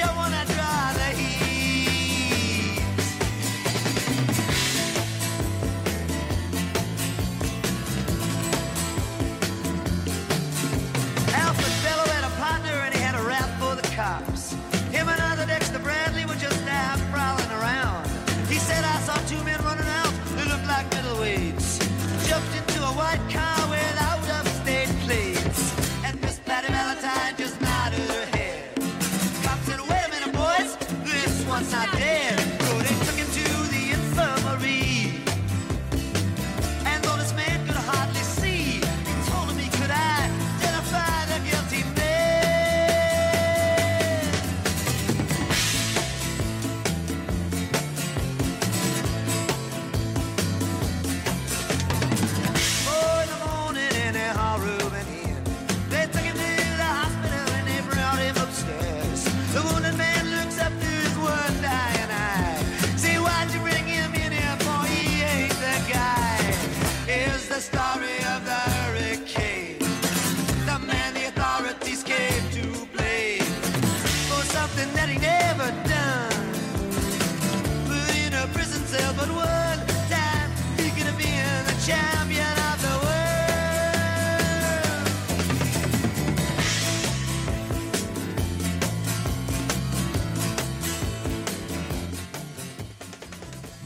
[0.00, 0.49] You wanna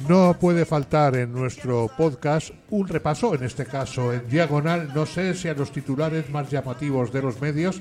[0.09, 5.33] No puede faltar en nuestro podcast un repaso, en este caso en diagonal, no sé
[5.33, 7.81] si a los titulares más llamativos de los medios,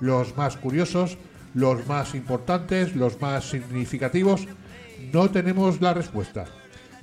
[0.00, 1.18] los más curiosos,
[1.52, 4.46] los más importantes, los más significativos.
[5.12, 6.46] No tenemos la respuesta.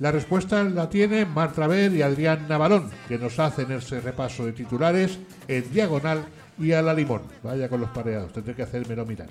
[0.00, 4.52] La respuesta la tienen Marta Ver y Adrián Navarón, que nos hacen ese repaso de
[4.52, 6.24] titulares en diagonal
[6.58, 7.22] y a la limón.
[7.44, 9.28] Vaya con los pareados, tendré que hacérmelo mirar.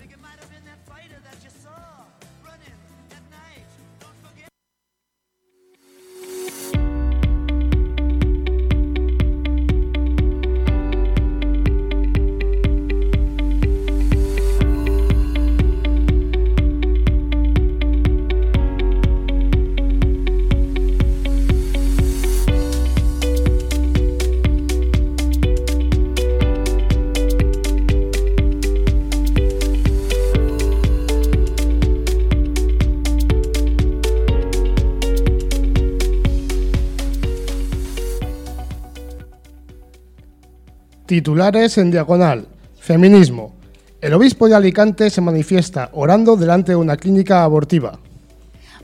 [41.18, 42.48] Titulares en diagonal.
[42.78, 43.56] Feminismo.
[44.02, 47.98] El obispo de Alicante se manifiesta orando delante de una clínica abortiva.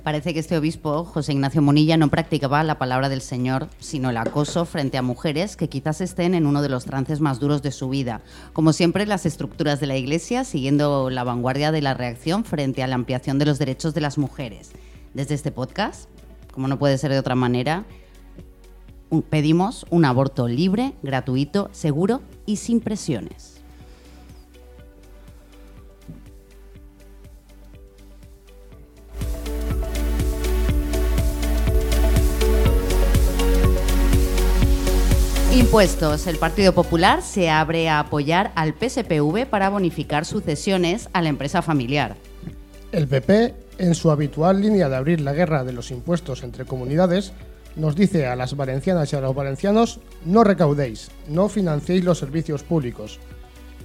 [0.02, 4.18] Parece que este obispo, José Ignacio Monilla, no practicaba la palabra del Señor, sino el
[4.18, 7.72] acoso frente a mujeres que quizás estén en uno de los trances más duros de
[7.72, 8.22] su vida.
[8.52, 12.88] Como siempre, las estructuras de la Iglesia siguiendo la vanguardia de la reacción frente a
[12.88, 14.72] la ampliación de los derechos de las mujeres.
[15.14, 16.10] Desde este podcast,
[16.52, 17.86] como no puede ser de otra manera,
[19.22, 23.54] pedimos un aborto libre, gratuito, seguro y sin presiones.
[35.56, 36.26] Impuestos.
[36.26, 41.62] El Partido Popular se abre a apoyar al PSPV para bonificar sucesiones a la empresa
[41.62, 42.16] familiar.
[42.92, 47.34] El PP, en su habitual línea de abrir la guerra de los impuestos entre comunidades,
[47.76, 52.64] nos dice a las valencianas y a los valencianos, no recaudéis, no financiéis los servicios
[52.64, 53.20] públicos.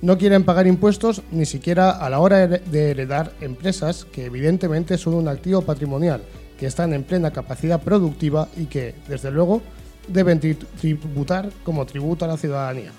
[0.00, 5.14] No quieren pagar impuestos ni siquiera a la hora de heredar empresas que evidentemente son
[5.14, 6.22] un activo patrimonial,
[6.58, 9.62] que están en plena capacidad productiva y que, desde luego,
[10.06, 12.92] deben tributar como tributo a la ciudadanía.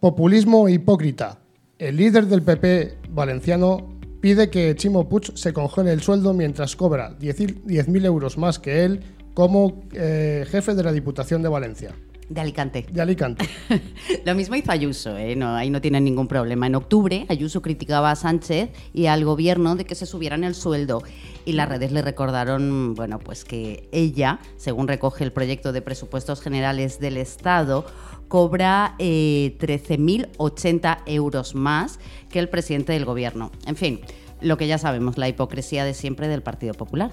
[0.00, 1.38] Populismo e hipócrita.
[1.78, 7.18] El líder del PP valenciano pide que Chimo Puig se congele el sueldo mientras cobra
[7.18, 9.00] 10.000 10.000 euros más que él
[9.34, 11.94] como eh, jefe de la Diputación de Valencia,
[12.28, 12.86] De Alicante.
[12.90, 13.48] de Alicante.
[14.26, 15.34] Lo mismo hizo Ayuso, ¿eh?
[15.34, 16.66] no, ahí no tienen ningún problema.
[16.66, 21.02] En octubre, Ayuso criticaba a Sánchez y al gobierno de que se subieran el sueldo.
[21.46, 26.42] Y las redes le recordaron, bueno, pues que ella, según recoge el proyecto de presupuestos
[26.42, 27.86] generales del Estado,
[28.28, 31.98] cobra eh, 13.080 euros más
[32.30, 33.50] que el presidente del gobierno.
[33.64, 34.00] En fin,
[34.42, 37.12] lo que ya sabemos, la hipocresía de siempre del Partido Popular.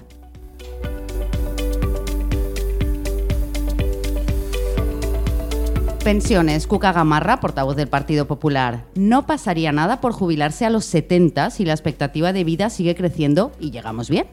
[6.06, 6.68] Pensiones.
[6.68, 8.84] Cuca Gamarra, portavoz del Partido Popular.
[8.94, 13.50] No pasaría nada por jubilarse a los 70 si la expectativa de vida sigue creciendo
[13.58, 14.28] y llegamos bien.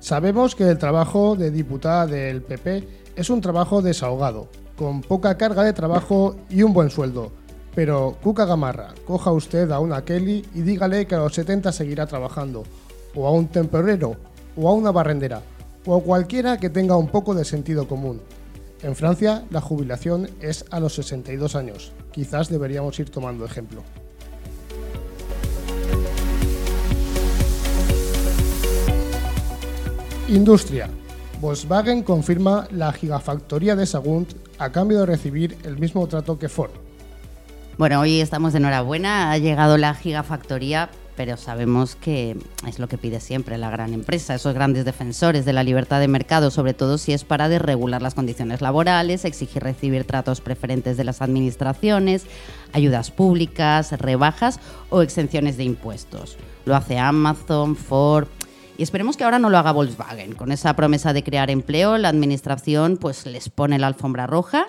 [0.00, 5.62] Sabemos que el trabajo de diputada del PP es un trabajo desahogado, con poca carga
[5.62, 7.30] de trabajo y un buen sueldo.
[7.76, 12.08] Pero, Cuca Gamarra, coja usted a una Kelly y dígale que a los 70 seguirá
[12.08, 12.64] trabajando,
[13.14, 14.16] o a un temporero,
[14.56, 15.42] o a una barrendera,
[15.86, 18.20] o a cualquiera que tenga un poco de sentido común.
[18.82, 21.92] En Francia, la jubilación es a los 62 años.
[22.10, 23.84] Quizás deberíamos ir tomando ejemplo.
[30.28, 30.88] Industria.
[31.40, 36.70] Volkswagen confirma la gigafactoría de Sagunt a cambio de recibir el mismo trato que Ford.
[37.78, 40.90] Bueno, hoy estamos de enhorabuena, ha llegado la gigafactoría,
[41.22, 45.52] pero sabemos que es lo que pide siempre la gran empresa, esos grandes defensores de
[45.52, 50.02] la libertad de mercado, sobre todo si es para desregular las condiciones laborales, exigir recibir
[50.02, 52.26] tratos preferentes de las administraciones,
[52.72, 54.58] ayudas públicas, rebajas
[54.90, 56.38] o exenciones de impuestos.
[56.64, 58.26] Lo hace Amazon, Ford,
[58.76, 60.34] y esperemos que ahora no lo haga Volkswagen.
[60.34, 64.66] Con esa promesa de crear empleo, la administración pues les pone la alfombra roja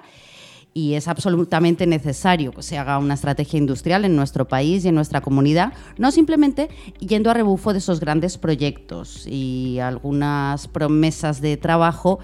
[0.74, 4.95] y es absolutamente necesario que se haga una estrategia industrial en nuestro país y en
[4.95, 6.69] nuestra comunidad, no simplemente
[6.99, 12.19] yendo a rebufo de esos grandes proyectos y algunas promesas de trabajo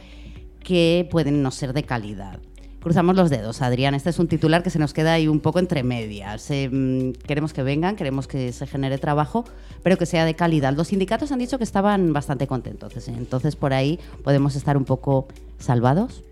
[0.64, 2.40] que pueden no ser de calidad.
[2.82, 3.94] Cruzamos los dedos, Adrián.
[3.94, 6.50] Este es un titular que se nos queda ahí un poco entre medias.
[6.50, 9.44] Eh, mm, queremos que vengan, queremos que se genere trabajo,
[9.84, 10.74] pero que sea de calidad.
[10.74, 13.10] Los sindicatos han dicho que estaban bastante contentos.
[13.10, 15.28] Entonces, por ahí podemos estar un poco
[15.58, 16.24] salvados.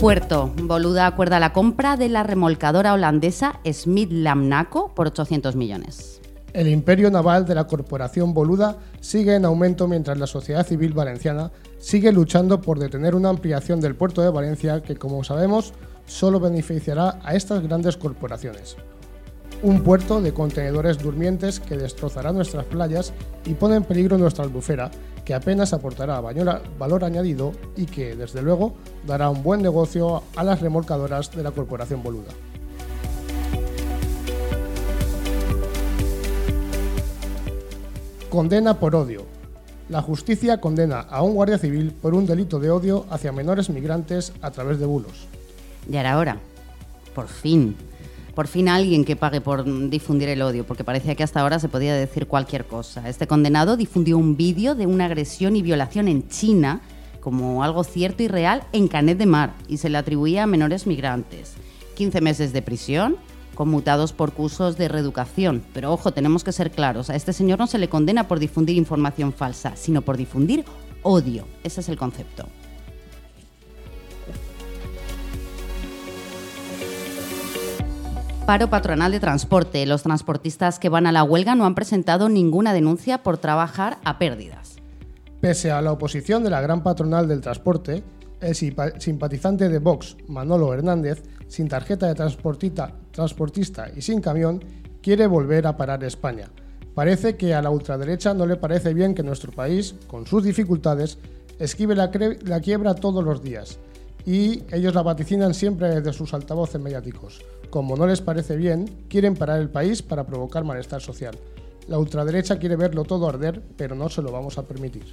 [0.00, 0.52] Puerto.
[0.62, 6.20] Boluda acuerda la compra de la remolcadora holandesa Smith Lamnaco por 800 millones.
[6.52, 11.50] El imperio naval de la corporación Boluda sigue en aumento mientras la sociedad civil valenciana
[11.78, 15.74] sigue luchando por detener una ampliación del puerto de Valencia que, como sabemos,
[16.06, 18.76] solo beneficiará a estas grandes corporaciones.
[19.60, 23.12] Un puerto de contenedores durmientes que destrozará nuestras playas
[23.44, 24.88] y pone en peligro nuestra albufera,
[25.24, 30.60] que apenas aportará valor añadido y que, desde luego, dará un buen negocio a las
[30.60, 32.30] remolcadoras de la corporación Boluda.
[38.30, 39.24] Condena por odio.
[39.88, 44.32] La justicia condena a un guardia civil por un delito de odio hacia menores migrantes
[44.40, 45.26] a través de bulos.
[45.88, 46.38] Ya era hora.
[47.14, 47.74] Por fin.
[48.38, 51.68] Por fin alguien que pague por difundir el odio, porque parecía que hasta ahora se
[51.68, 53.08] podía decir cualquier cosa.
[53.08, 56.80] Este condenado difundió un vídeo de una agresión y violación en China
[57.18, 60.86] como algo cierto y real en Canet de Mar y se le atribuía a menores
[60.86, 61.54] migrantes.
[61.96, 63.16] 15 meses de prisión,
[63.56, 65.64] conmutados por cursos de reeducación.
[65.74, 68.76] Pero ojo, tenemos que ser claros, a este señor no se le condena por difundir
[68.76, 70.64] información falsa, sino por difundir
[71.02, 71.44] odio.
[71.64, 72.46] Ese es el concepto.
[78.48, 79.84] Paro patronal de transporte.
[79.84, 84.18] Los transportistas que van a la huelga no han presentado ninguna denuncia por trabajar a
[84.18, 84.76] pérdidas.
[85.42, 88.02] Pese a la oposición de la gran patronal del transporte,
[88.40, 94.64] el simpa- simpatizante de Vox, Manolo Hernández, sin tarjeta de transportista y sin camión,
[95.02, 96.48] quiere volver a parar España.
[96.94, 101.18] Parece que a la ultraderecha no le parece bien que nuestro país, con sus dificultades,
[101.58, 102.10] esquive la,
[102.46, 103.78] la quiebra todos los días.
[104.24, 107.42] Y ellos la vaticinan siempre desde sus altavoces mediáticos.
[107.70, 111.36] Como no les parece bien, quieren parar el país para provocar malestar social.
[111.86, 115.04] La ultraderecha quiere verlo todo arder, pero no se lo vamos a permitir.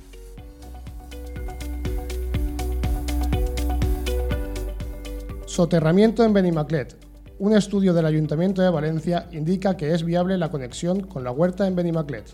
[5.46, 6.98] Soterramiento en Benimaclet.
[7.40, 11.68] Un estudio del Ayuntamiento de Valencia indica que es viable la conexión con la huerta
[11.68, 12.26] en Benimaclet.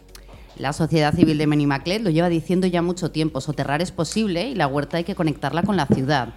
[0.57, 3.41] La sociedad civil de Menimaclet lo lleva diciendo ya mucho tiempo.
[3.41, 6.34] Soterrar es posible y la huerta hay que conectarla con la ciudad.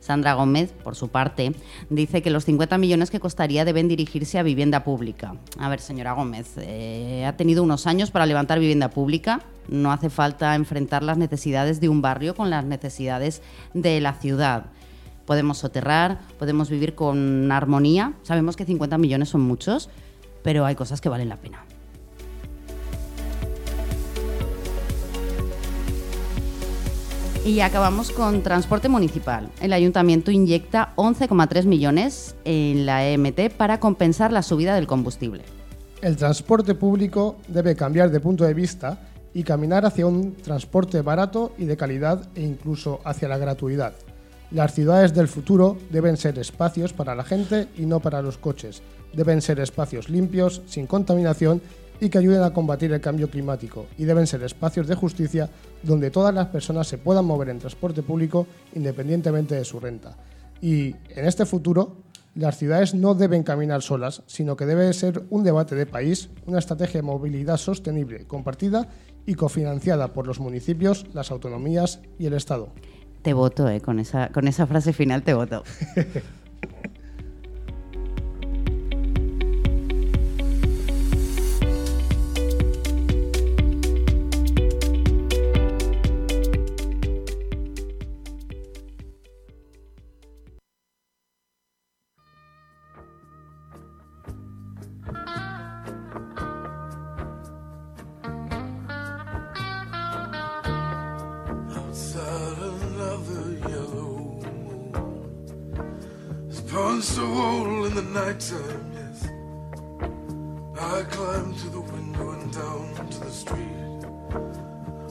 [0.00, 1.54] Sandra Gómez, por su parte,
[1.90, 5.34] dice que los 50 millones que costaría deben dirigirse a vivienda pública.
[5.58, 9.42] A ver, señora Gómez, eh, ha tenido unos años para levantar vivienda pública.
[9.68, 13.42] No hace falta enfrentar las necesidades de un barrio con las necesidades
[13.74, 14.66] de la ciudad.
[15.26, 18.14] Podemos soterrar, podemos vivir con armonía.
[18.22, 19.90] Sabemos que 50 millones son muchos,
[20.42, 21.64] pero hay cosas que valen la pena.
[27.44, 29.48] Y acabamos con transporte municipal.
[29.62, 35.42] El ayuntamiento inyecta 11,3 millones en la EMT para compensar la subida del combustible.
[36.02, 39.00] El transporte público debe cambiar de punto de vista
[39.32, 43.94] y caminar hacia un transporte barato y de calidad e incluso hacia la gratuidad.
[44.50, 48.82] Las ciudades del futuro deben ser espacios para la gente y no para los coches.
[49.14, 51.62] Deben ser espacios limpios, sin contaminación
[52.00, 53.86] y que ayuden a combatir el cambio climático.
[53.98, 55.50] Y deben ser espacios de justicia
[55.82, 60.16] donde todas las personas se puedan mover en transporte público independientemente de su renta.
[60.60, 61.96] Y en este futuro,
[62.34, 66.58] las ciudades no deben caminar solas, sino que debe ser un debate de país, una
[66.58, 68.88] estrategia de movilidad sostenible, compartida
[69.26, 72.72] y cofinanciada por los municipios, las autonomías y el Estado.
[73.22, 75.62] Te voto, eh, con, esa, con esa frase final te voto.
[107.00, 109.26] a hole in the nighttime, yes.
[110.78, 114.04] I climb to the window and down to the street.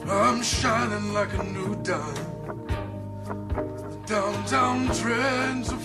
[0.08, 2.66] I'm shining like a new dime.
[4.06, 5.78] Downtown trends are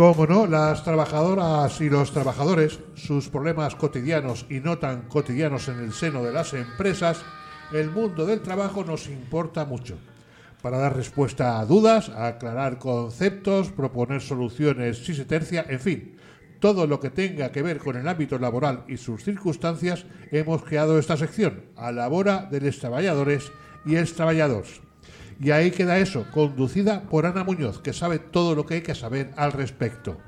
[0.00, 5.78] Como no, las trabajadoras y los trabajadores, sus problemas cotidianos y no tan cotidianos en
[5.80, 7.22] el seno de las empresas,
[7.70, 9.98] el mundo del trabajo nos importa mucho.
[10.62, 16.16] Para dar respuesta a dudas, aclarar conceptos, proponer soluciones si se tercia, en fin,
[16.60, 20.98] todo lo que tenga que ver con el ámbito laboral y sus circunstancias, hemos creado
[20.98, 23.52] esta sección, a la hora de los trabajadores
[23.84, 24.80] y els trabajadors.
[25.42, 28.94] Y ahí queda eso, conducida por Ana Muñoz, que sabe todo lo que hay que
[28.94, 30.18] saber al respecto.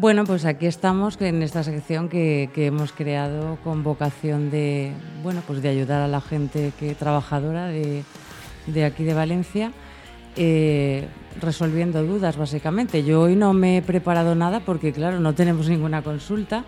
[0.00, 5.60] Bueno, pues aquí estamos en esta sección que, hemos creado con vocación de, bueno, pues
[5.60, 8.02] de ayudar a la gente que trabajadora de,
[8.66, 9.72] de aquí de Valencia,
[10.36, 11.06] eh,
[11.38, 13.04] resolviendo dudas básicamente.
[13.04, 16.64] Yo hoy no me he preparado nada porque, claro, no tenemos ninguna consulta,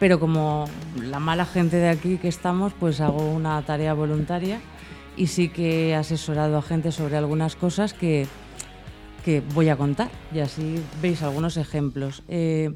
[0.00, 0.64] pero como
[0.96, 4.60] la mala gente de aquí que estamos, pues hago una tarea voluntaria
[5.14, 8.26] y sí que he asesorado a gente sobre algunas cosas que,
[9.24, 12.24] que voy a contar y así veis algunos ejemplos.
[12.28, 12.70] Eh,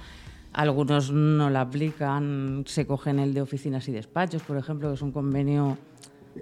[0.53, 5.03] Algunos no la aplican, se cogen el de oficinas y despachos, por ejemplo, que es
[5.03, 5.77] un convenio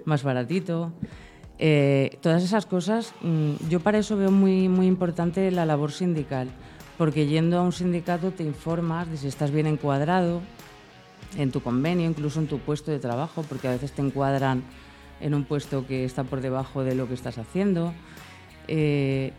[0.05, 0.91] más baratito.
[1.57, 6.47] Eh, todas esas cosas, mm, yo para eso veo muy, muy importante la labor sindical,
[6.97, 10.41] porque yendo a un sindicato te informas de si estás bien encuadrado,
[11.37, 14.63] en tu convenio, incluso en tu puesto de trabajo, porque a veces te encuadran
[15.21, 17.93] en un puesto que está por debajo de lo que estás haciendo.
[18.67, 19.31] Eh,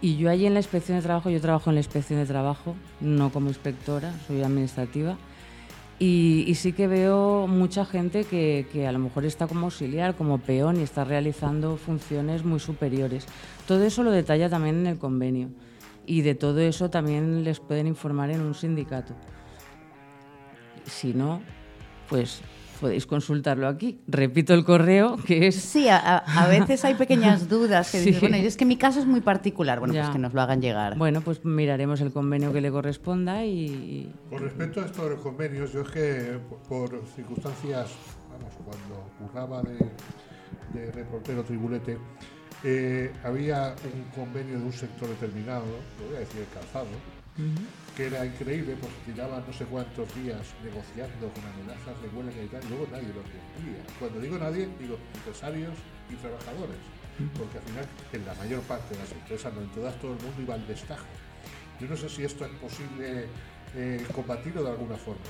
[0.00, 2.76] y yo allí en la inspección de trabajo, yo trabajo en la inspección de trabajo,
[3.00, 5.16] no como inspectora, soy administrativa.
[5.98, 10.14] Y, y sí que veo mucha gente que, que a lo mejor está como auxiliar,
[10.14, 13.26] como peón y está realizando funciones muy superiores.
[13.66, 15.48] Todo eso lo detalla también en el convenio.
[16.06, 19.14] Y de todo eso también les pueden informar en un sindicato.
[20.88, 21.40] Si no,
[22.08, 22.40] pues
[22.80, 23.98] podéis consultarlo aquí.
[24.06, 25.56] Repito el correo, que es...
[25.56, 28.04] Sí, a, veces hay pequeñas dudas que Sí.
[28.06, 29.80] dices, bueno, es que mi caso es muy particular.
[29.80, 30.02] Bueno, Ya.
[30.02, 30.96] pues que nos lo hagan llegar.
[30.96, 34.12] Bueno, pues miraremos el convenio que le corresponda y...
[34.30, 36.60] Con respecto a esto de los convenios, yo es que por,
[36.90, 37.90] por circunstancias,
[38.30, 39.78] vamos, cuando curraba de,
[40.80, 41.98] de reportero tribulete,
[42.62, 45.64] eh, había un convenio de un sector determinado,
[46.00, 46.86] lo voy a decir el calzado,
[47.96, 52.46] que era increíble, pues tiraban no sé cuántos días negociando con amenazas de huelga y
[52.46, 53.82] tal, y luego nadie lo cumplía.
[53.98, 55.74] Cuando digo nadie, digo empresarios
[56.10, 56.78] y trabajadores,
[57.38, 60.22] porque al final en la mayor parte de las empresas, no en todas, todo el
[60.22, 61.06] mundo iba al destajo.
[61.80, 63.26] Yo no sé si esto es posible
[63.74, 65.22] eh, combatirlo de alguna forma.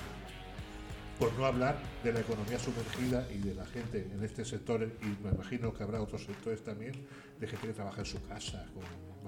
[1.19, 5.07] Por no hablar de la economía sumergida y de la gente en este sector, y
[5.25, 6.95] me imagino que habrá otros sectores también,
[7.41, 8.64] de gente que trabaja en su casa.
[8.74, 8.82] con-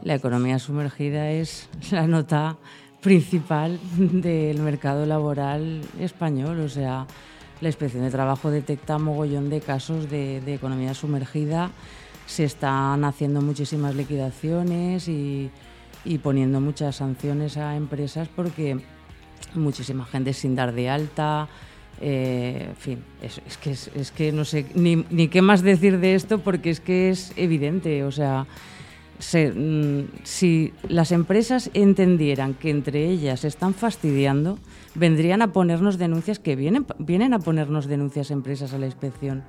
[0.06, 2.56] La economía sumergida es la nota
[3.00, 6.60] principal del mercado laboral español.
[6.60, 7.06] O sea,
[7.60, 11.70] la inspección de trabajo detecta mogollón de casos de, de economía sumergida.
[12.26, 15.50] Se están haciendo muchísimas liquidaciones y,
[16.04, 18.78] y poniendo muchas sanciones a empresas porque
[19.54, 21.48] muchísima gente sin dar de alta,
[22.00, 25.62] Eh, en fin, es, es que, es, es que no sé ni, ni qué más
[25.62, 28.04] decir de esto porque es que es evidente.
[28.04, 28.46] O sea,
[29.18, 34.58] se- mm, si las empresas entendieran que entre ellas se están fastidiando,
[34.94, 39.42] vendrían a ponernos denuncias, que vienen, vienen a ponernos denuncias empresas a la inspección.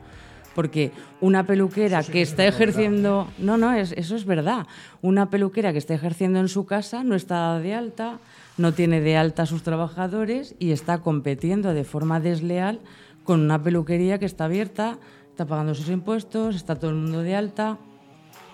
[0.54, 0.92] Porque
[1.22, 3.30] una peluquera que está ejerciendo...
[3.40, 4.68] No, no, es- eso es verdad.
[5.02, 8.20] Una peluquera que está ejerciendo en su casa no está de alta,
[8.62, 12.80] no tiene de alta a sus trabajadores y está compitiendo de forma desleal
[13.24, 14.98] con una peluquería que está abierta,
[15.30, 17.78] está pagando sus impuestos, está todo el mundo de alta.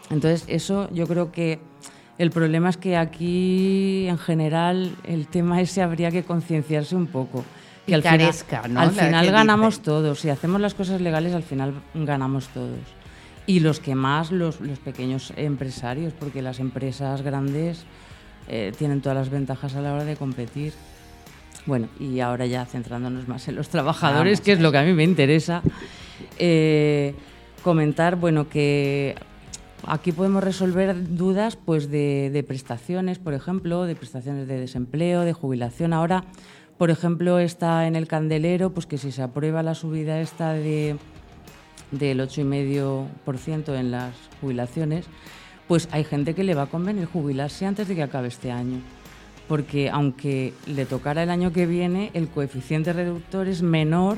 [0.10, 1.60] Entonces, eso yo creo que
[2.18, 7.44] el problema es que aquí, en general, el tema ese habría que concienciarse un poco.
[7.86, 10.20] Que al final, ganamos todos.
[10.20, 12.80] Si hacemos las cosas legales, al final ganamos todos.
[13.46, 17.86] Y los que más, los, los pequeños empresarios, porque las empresas grandes
[18.48, 20.74] eh, tienen todas las ventajas a la hora de competir.
[21.66, 24.84] Bueno, y ahora ya centrándonos más en los trabajadores, Vamos que es lo que a
[24.84, 25.62] mí me interesa,
[26.40, 27.14] eh,
[27.62, 29.16] comentar, bueno, que
[29.86, 35.34] aquí podemos resolver dudas pues de, de prestaciones, por ejemplo, de prestaciones de desempleo, de
[35.34, 35.92] jubilación.
[35.92, 36.24] Ahora,
[36.78, 40.96] por ejemplo, está en el candelero, pues que si se aprueba la subida esta de
[41.92, 45.06] del 8,5% en las jubilaciones,
[45.68, 48.80] pues hay gente que le va a convenir jubilarse antes de que acabe este año.
[49.48, 54.18] Porque aunque le tocara el año que viene, el coeficiente reductor es menor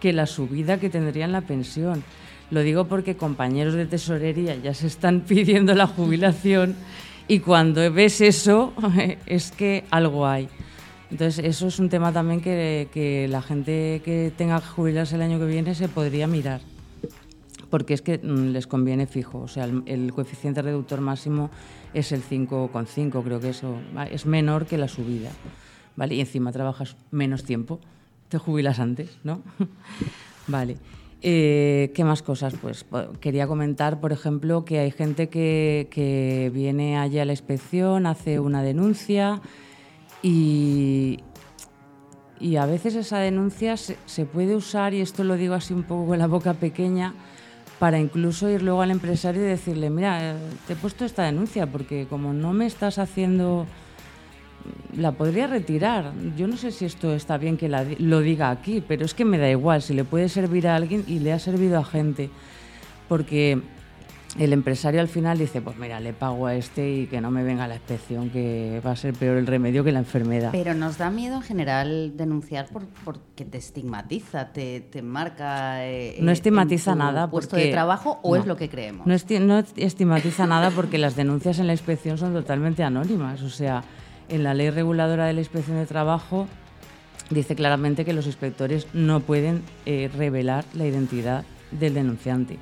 [0.00, 2.04] que la subida que tendría en la pensión.
[2.50, 6.76] Lo digo porque compañeros de tesorería ya se están pidiendo la jubilación
[7.26, 8.72] y cuando ves eso
[9.26, 10.48] es que algo hay.
[11.10, 15.22] Entonces eso es un tema también que, que la gente que tenga que jubilarse el
[15.22, 16.60] año que viene se podría mirar
[17.70, 19.38] porque es que mm, les conviene fijo.
[19.40, 21.50] O sea, el, coeficiente reductor máximo
[21.94, 23.76] es el 5,5, creo que eso
[24.10, 25.30] es menor que la subida.
[25.96, 26.14] ¿Vale?
[26.14, 27.80] Y encima trabajas menos tiempo,
[28.28, 29.42] te jubilas antes, ¿no?
[30.46, 30.76] vale.
[31.20, 32.54] Eh, ¿Qué más cosas?
[32.60, 32.86] Pues
[33.20, 38.62] quería comentar, por ejemplo, que hay gente que, viene allí a la inspección, hace una
[38.62, 39.40] denuncia
[40.22, 41.18] y,
[42.38, 45.82] y a veces esa denuncia se, se puede usar, y esto lo digo así un
[45.82, 47.14] poco con la boca pequeña,
[47.78, 51.66] para incluso ir luego al empresario y decirle, mira, eh, te he puesto esta denuncia
[51.66, 53.66] porque como no me estás haciendo,
[54.96, 56.12] la podría retirar.
[56.36, 59.24] Yo no sé si esto está bien que la lo diga aquí, pero es que
[59.24, 62.30] me da igual, si le puede servir a alguien y le ha servido a gente.
[63.08, 63.62] Porque
[64.38, 67.42] el empresario al final dice, pues mira, le pago a este y que no me
[67.42, 70.50] venga la inspección, que va a ser peor el remedio que la enfermedad.
[70.52, 75.84] Pero nos da miedo en general denunciar por, porque te estigmatiza, te, te marca.
[75.86, 78.40] eh, No en estigmatiza tu nada puesto porque- de trabajo o no.
[78.40, 79.06] es lo que creemos.
[79.06, 83.42] No, esti- no estigmatiza nada porque las denuncias en la inspección son totalmente anónimas.
[83.42, 83.82] O sea,
[84.28, 86.46] en la ley reguladora de la inspección de trabajo
[87.30, 92.58] dice claramente que los inspectores no pueden eh, revelar la identidad del denunciante.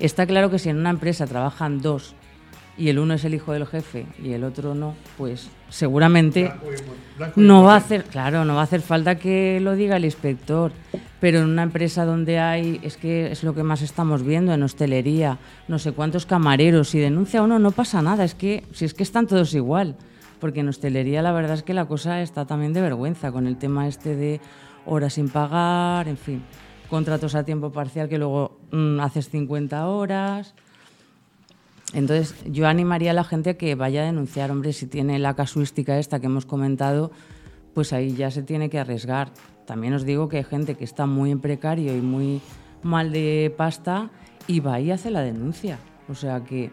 [0.00, 2.14] Está claro que si en una empresa trabajan dos
[2.76, 6.66] y el uno es el hijo del jefe y el otro no, pues seguramente Blanco
[6.72, 9.76] y- blanco y no va a hacer, claro, no va a hacer falta que lo
[9.76, 10.72] diga el inspector,
[11.20, 14.64] pero en una empresa donde hay, es que es lo que más estamos viendo en
[14.64, 15.38] hostelería,
[15.68, 19.04] no sé cuántos camareros, si denuncia uno no pasa nada, es que si es que
[19.04, 19.94] están todos igual,
[20.40, 23.56] porque en hostelería la verdad es que la cosa está también de vergüenza con el
[23.56, 24.40] tema este de
[24.84, 26.42] horas sin pagar, en fin,
[26.94, 30.54] contratos a tiempo parcial que luego mm, haces 50 horas.
[31.92, 35.34] Entonces, yo animaría a la gente a que vaya a denunciar, hombre, si tiene la
[35.34, 37.10] casuística esta que hemos comentado,
[37.74, 39.32] pues ahí ya se tiene que arriesgar.
[39.66, 42.40] También os digo que hay gente que está muy en precario y muy
[42.84, 44.10] mal de pasta
[44.46, 45.80] y va y hace la denuncia.
[46.08, 46.70] O sea que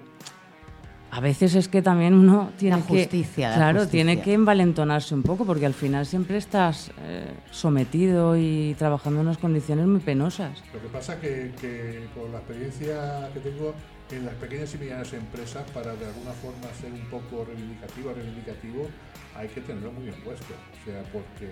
[1.11, 4.05] a veces es que también uno tiene La justicia, que la claro, justicia.
[4.05, 9.27] tiene que envalentonarse un poco porque al final siempre estás eh, sometido y trabajando en
[9.27, 10.63] unas condiciones muy penosas.
[10.73, 13.73] Lo que pasa que, que con la experiencia que tengo
[14.09, 18.87] en las pequeñas y medianas empresas, para de alguna forma ser un poco reivindicativo, reivindicativo,
[19.35, 20.53] hay que tenerlo muy bien puesto.
[20.53, 21.51] O sea, porque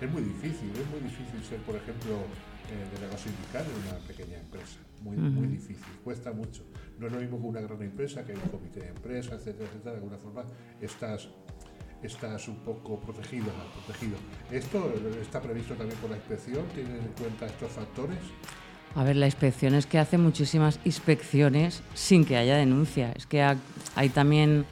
[0.00, 2.12] es muy difícil, es muy difícil ser, por ejemplo,
[2.70, 4.78] eh, delegado sindical en una pequeña empresa.
[5.02, 6.62] Muy, muy difícil, cuesta mucho.
[7.02, 9.68] No es lo mismo que una gran empresa, que hay un comité de empresa, etcétera,
[9.68, 9.90] etcétera.
[9.90, 10.44] De alguna forma
[10.80, 11.28] estás
[12.00, 13.46] estás un poco protegido,
[13.86, 14.16] protegido.
[14.50, 16.64] ¿Esto está previsto también por la inspección?
[16.74, 18.18] ¿Tienen en cuenta estos factores?
[18.94, 23.12] A ver, la inspección es que hace muchísimas inspecciones sin que haya denuncia.
[23.16, 23.56] Es que ha-
[23.96, 24.64] hay también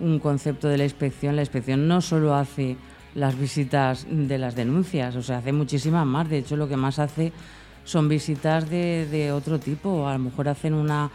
[0.00, 1.36] un concepto de la inspección.
[1.36, 2.76] La inspección no solo hace
[3.14, 6.28] las visitas de las denuncias, o sea, hace muchísimas más.
[6.28, 7.32] De hecho, lo que más hace
[7.84, 10.06] son visitas de, de otro tipo.
[10.08, 11.10] A lo mejor hacen una,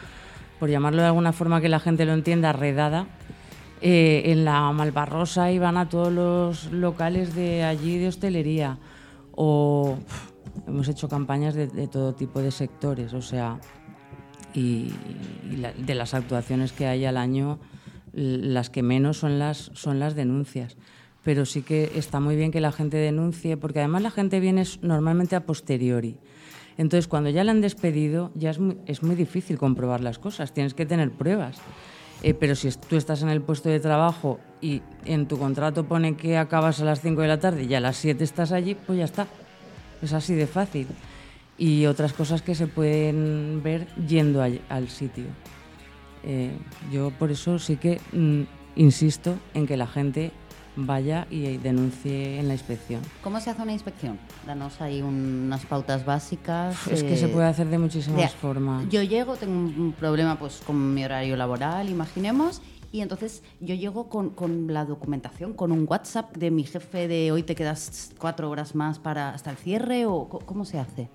[0.64, 3.06] por llamarlo de alguna forma que la gente lo entienda, redada.
[3.82, 8.78] eh, en la Malvarrosa y van a todos los locales de allí de hostelería.
[9.36, 9.98] O
[10.66, 13.60] hemos hecho campañas de, de todo tipo de sectores, o sea,
[14.54, 14.94] y,
[15.52, 17.60] y la- de las actuaciones que hay al año,
[18.14, 20.78] las que menos son las, son las denuncias.
[21.26, 24.64] Pero sí que está muy bien que la gente denuncie, porque además la gente viene
[24.82, 26.16] normalmente a posteriori.
[26.78, 30.54] Entonces, cuando ya la han despedido, ya es muy, es muy difícil comprobar las cosas,
[30.54, 31.58] tienes que tener pruebas.
[32.24, 36.16] Eh, pero si tú estás en el puesto de trabajo y en tu contrato pone
[36.16, 38.98] que acabas a las 5 de la tarde y a las 7 estás allí, pues
[38.98, 39.28] ya está.
[40.02, 40.88] Es así de fácil.
[41.58, 45.26] Y otras cosas que se pueden ver yendo al sitio.
[46.24, 46.52] Eh,
[46.92, 48.44] yo por eso sí que mm,
[48.78, 50.32] insisto en que la gente
[50.76, 53.02] vaya y denuncie en la inspección.
[53.22, 54.20] ¿Cómo se hace una inspección?
[54.46, 56.88] Danos ahí un- unas pautas básicas.
[56.88, 58.88] Es que se eh, puede hacer de muchísimas formas.
[58.90, 62.62] Yo llego, tengo un problema pues con mi horario laboral, imaginemos,
[62.92, 67.32] y entonces yo llego con, con la documentación, con un WhatsApp de mi jefe de
[67.32, 71.10] hoy te quedas cuatro horas más para hasta el cierre o cómo se hace.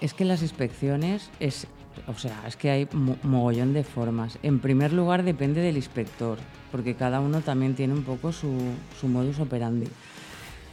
[0.00, 1.66] Es que las inspecciones es,
[2.06, 4.38] o sea, es que hay mo- mogollón de formas.
[4.42, 6.38] En primer lugar depende del inspector,
[6.72, 8.52] porque cada uno también tiene un poco su,
[9.00, 9.86] su modus operandi.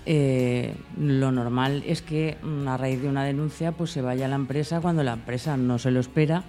[0.06, 4.30] Eh, lo normal es que mm, a raíz de una denuncia pues se vaya a
[4.30, 6.44] la empresa cuando la empresa no se lo espera.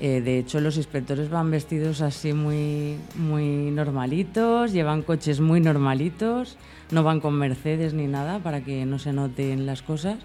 [0.00, 6.56] Eh, de hecho, los inspectores van vestidos así muy, muy normalitos, llevan coches muy normalitos,
[6.92, 10.18] no van con Mercedes ni nada para que no se noten las cosas.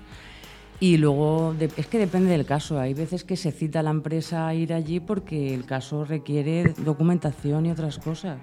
[0.80, 2.80] Y luego, es que depende del caso.
[2.80, 6.74] Hay veces que se cita a la empresa a ir allí porque el caso requiere
[6.78, 8.38] documentación y otras cosas.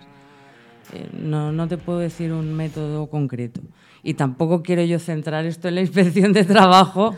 [0.93, 3.61] Eh, no, no te puedo decir un método concreto.
[4.03, 7.15] Y tampoco quiero yo centrar esto en la inspección de trabajo,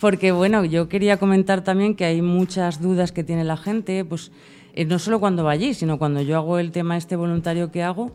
[0.00, 4.32] porque bueno, yo quería comentar también que hay muchas dudas que tiene la gente, pues
[4.74, 7.82] eh, no solo cuando va allí, sino cuando yo hago el tema este voluntario que
[7.82, 8.10] hago,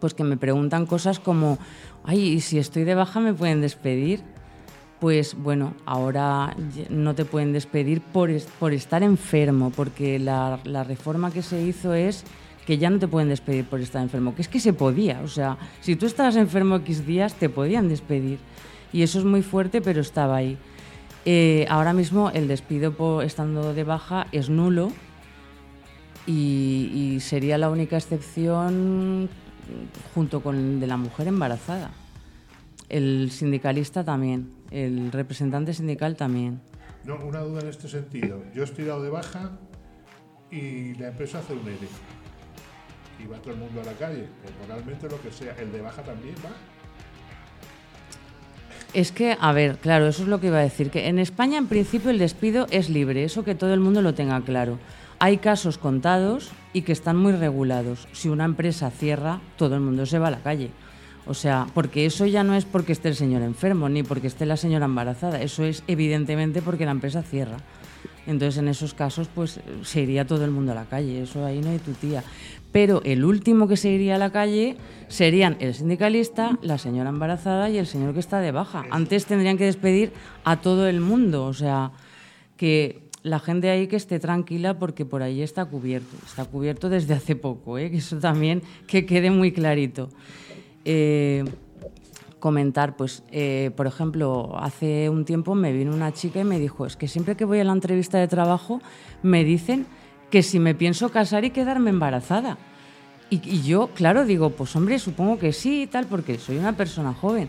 [0.00, 1.58] pues que me preguntan cosas como,
[2.04, 4.22] ay, ¿y si estoy de baja me pueden despedir?
[5.00, 6.56] Pues bueno, ahora
[6.88, 11.92] no te pueden despedir por, es- por estar enfermo, porque la, reforma que se hizo
[11.94, 12.24] es
[12.66, 15.28] que ya no te pueden despedir por estar enfermo, que es que se podía, o
[15.28, 18.38] sea, si tú estabas enfermo X días te podían despedir.
[18.92, 20.56] Y eso es muy fuerte, pero estaba ahí.
[21.26, 24.92] Eh, ahora mismo el despido por estando de baja es nulo
[26.26, 29.28] y, y sería la única excepción
[30.14, 31.90] junto con el de la mujer embarazada.
[32.88, 36.60] El sindicalista también, el representante sindical también.
[37.04, 38.42] No, una duda en este sentido.
[38.54, 39.52] Yo estoy dado de baja
[40.50, 41.88] y la empresa hace un ERE.
[43.22, 44.26] Y va todo el mundo a la calle.
[44.44, 45.54] Temporalmente lo que sea.
[45.60, 46.50] El de baja también va.
[48.92, 51.58] Es que, a ver, claro, eso es lo que iba a decir, que en España
[51.58, 54.78] en principio el despido es libre, eso que todo el mundo lo tenga claro.
[55.18, 58.06] Hay casos contados y que están muy regulados.
[58.12, 60.70] Si una empresa cierra, todo el mundo se va a la calle.
[61.26, 64.44] O sea, porque eso ya no es porque esté el señor enfermo, ni porque esté
[64.46, 67.56] la señora embarazada, eso es evidentemente porque la empresa cierra.
[68.26, 71.60] Entonces, en esos casos, pues se iría todo el mundo a la calle, eso ahí
[71.60, 72.22] no hay tu tía.
[72.72, 74.76] Pero el último que se iría a la calle
[75.08, 78.84] serían el sindicalista, la señora embarazada y el señor que está de baja.
[78.90, 80.12] Antes tendrían que despedir
[80.44, 81.92] a todo el mundo, o sea,
[82.56, 86.16] que la gente ahí que esté tranquila porque por ahí está cubierto.
[86.26, 87.90] Está cubierto desde hace poco, ¿eh?
[87.90, 90.10] que eso también que quede muy clarito.
[90.84, 91.44] Eh,
[92.38, 96.84] comentar, pues, eh, por ejemplo, hace un tiempo me vino una chica y me dijo,
[96.84, 98.82] es que siempre que voy a la entrevista de trabajo
[99.22, 99.86] me dicen
[100.30, 102.58] que si me pienso casar y quedarme embarazada.
[103.30, 106.76] Y, y yo, claro, digo, pues hombre, supongo que sí y tal, porque soy una
[106.76, 107.48] persona joven.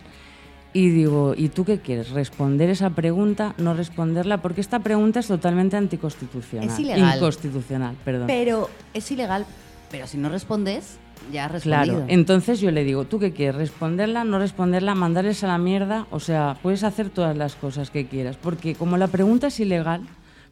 [0.72, 2.12] Y digo, ¿y tú qué quieres?
[2.12, 3.56] ¿Responder esa pregunta?
[3.58, 4.42] ¿No responderla?
[4.42, 6.68] Porque esta pregunta es totalmente anticonstitucional.
[6.68, 7.16] Es ilegal.
[7.16, 8.28] Inconstitucional, perdón.
[8.28, 9.46] Pero es ilegal,
[9.90, 11.00] pero si no respondes,
[11.32, 11.84] ya has respondido.
[11.84, 13.56] Claro, entonces yo le digo, ¿tú qué quieres?
[13.56, 16.08] ¿Responderla, no responderla, mandarles a la mierda?
[16.12, 20.02] O sea, puedes hacer todas las cosas que quieras, porque como la pregunta es ilegal,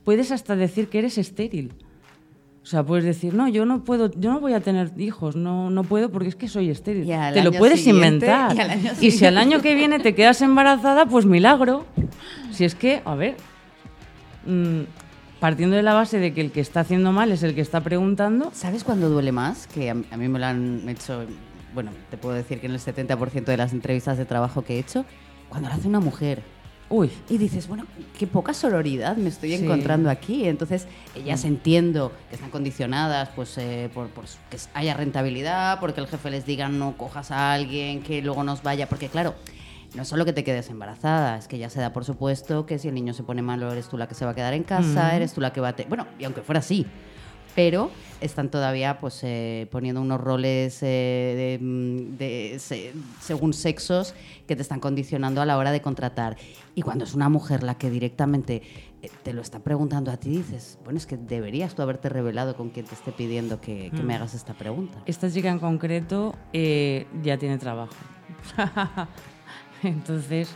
[0.03, 1.74] puedes hasta decir que eres estéril.
[2.64, 5.70] O sea, puedes decir, no, yo no puedo, yo no voy a tener hijos, no,
[5.70, 7.05] no puedo porque es que soy estéril.
[7.34, 8.55] Te lo puedes inventar.
[9.01, 11.86] Y si al año que viene te quedas embarazada, pues milagro.
[12.51, 13.36] Si es que, a ver,
[14.45, 14.84] mm,
[15.44, 17.82] partiendo de la base de que el que está haciendo mal es el que está
[17.82, 19.68] preguntando, ¿Sabes cuándo duele más?
[19.68, 21.26] Que a, mí me lo han hecho,
[21.74, 24.80] bueno, te puedo decir que en el 70% de las entrevistas de trabajo que he
[24.80, 25.04] hecho,
[25.50, 26.41] cuando lo hace una mujer.
[26.88, 27.86] uy, Y dices, bueno,
[28.18, 29.66] qué poca sororidad me estoy Sí.
[29.66, 30.48] encontrando aquí.
[30.48, 34.08] Entonces, ellas entiendo que están condicionadas pues, eh, por,
[34.50, 38.64] que haya rentabilidad, porque el jefe les diga no cojas a alguien, que luego nos
[38.64, 38.88] vaya.
[38.88, 39.36] Porque, claro,
[39.94, 42.80] no es solo que te quedes embarazada, es que ya se da por supuesto que
[42.80, 44.64] si el niño se pone malo, eres tú la que se va a quedar en
[44.64, 45.76] casa, eres tú la que va a...
[45.76, 46.86] te- Bueno, y aunque fuera así.
[47.56, 54.16] pero están todavía pues eh, poniendo unos roles eh, de, mm, de se- según sexos
[54.48, 56.38] que te están condicionando a la hora de contratar.
[56.74, 58.64] Y cuando es una mujer la que directamente
[59.04, 62.56] eh, te lo está preguntando a ti, dices, bueno, es que deberías tú haberte revelado
[62.56, 64.98] con quien te esté pidiendo que, que me hagas esta pregunta.
[65.06, 67.94] Esta chica en concreto eh, ya tiene trabajo.
[69.88, 70.50] Entonces,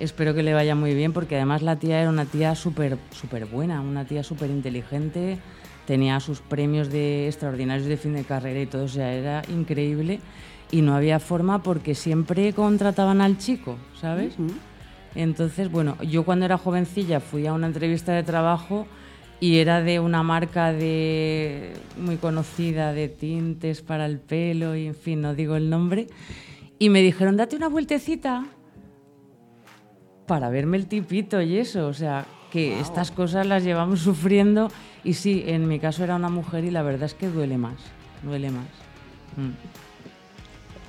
[0.00, 3.46] espero que le vaya muy bien porque además la tía era una tía súper súper
[3.46, 5.38] buena, una tía súper inteligente,
[5.86, 10.20] tenía sus premios de extraordinarios de fin de carrera y todo, o sea, era increíble
[10.70, 14.34] y no había forma porque siempre contrataban al chico, ¿sabes?
[15.14, 18.86] Entonces, bueno, yo cuando era jovencilla fui a una entrevista de trabajo
[19.38, 24.94] y era de una marca de muy conocida de tintes para el pelo y en
[24.94, 26.06] fin, no digo el nombre.
[26.78, 28.46] Y me dijeron, date una vueltecita
[30.32, 31.86] para verme el tipito y eso.
[31.88, 34.70] O sea, que estas cosas las llevamos sufriendo.
[35.04, 37.74] Y sí, en mi caso era una mujer y la verdad es que duele más.
[38.22, 38.64] Duele más.
[39.36, 39.50] Mm.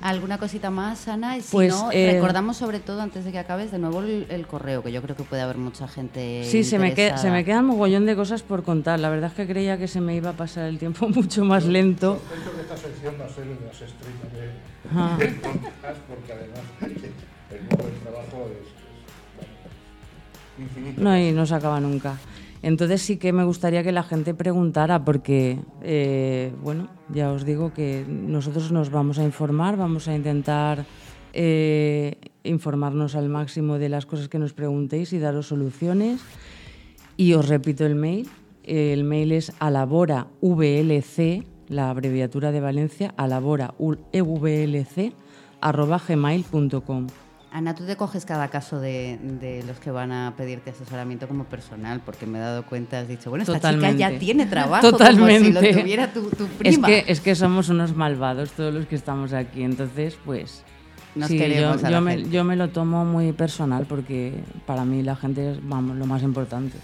[0.00, 1.36] ¿Alguna cosita más, Ana?
[1.36, 4.26] Y si Pues, no, eh, recordamos sobre todo, antes de que acabes, de nuevo el,
[4.30, 7.30] el correo, que yo creo que puede haber mucha gente Sí, se me, queda, se
[7.30, 8.98] me queda un mogollón de cosas por contar.
[8.98, 11.66] La verdad es que creía que se me iba a pasar el tiempo mucho más
[11.66, 12.18] lento.
[12.54, 15.18] Que esta sección va a ser de las estrellas de, Ah.
[16.08, 16.60] porque además
[17.50, 18.83] el mundo del trabajo es.
[20.96, 22.18] No, y no se acaba nunca.
[22.62, 27.74] Entonces sí que me gustaría que la gente preguntara, porque, eh, bueno, ya os digo
[27.74, 30.86] que nosotros nos vamos a informar, vamos a intentar
[31.34, 36.22] eh, informarnos al máximo de las cosas que nos preguntéis y daros soluciones.
[37.16, 38.28] Y os repito el mail.
[38.62, 45.12] El mail es alabora VLC, la abreviatura de Valencia, alabora VLC,
[45.60, 47.08] arroba gmail.com.
[47.56, 51.44] Ana, tú te coges cada caso de, de los que van a pedirte asesoramiento como
[51.44, 53.98] personal, porque me he dado cuenta, has dicho, bueno, esta chica Totalmente.
[54.00, 55.62] ya tiene trabajo, como si Totalmente.
[55.72, 56.88] lo tuviera tu, tu Es prima.
[56.88, 60.64] que, es que somos unos malvados todos los que estamos aquí, entonces pues...
[61.14, 62.30] Nos sí, queremos yo, a yo la me, gente.
[62.30, 64.34] yo me lo tomo muy personal porque
[64.66, 66.76] para mí la gente es vamos, lo más importante.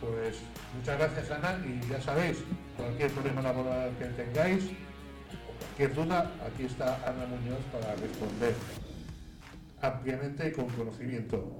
[0.00, 0.38] Pues
[0.76, 2.38] muchas gracias, Ana, y ya sabéis,
[2.76, 8.52] cualquier problema laboral que tengáis o cualquier duda, aquí está Ana Muñoz para responder
[9.84, 11.58] ampliamente con conocimiento.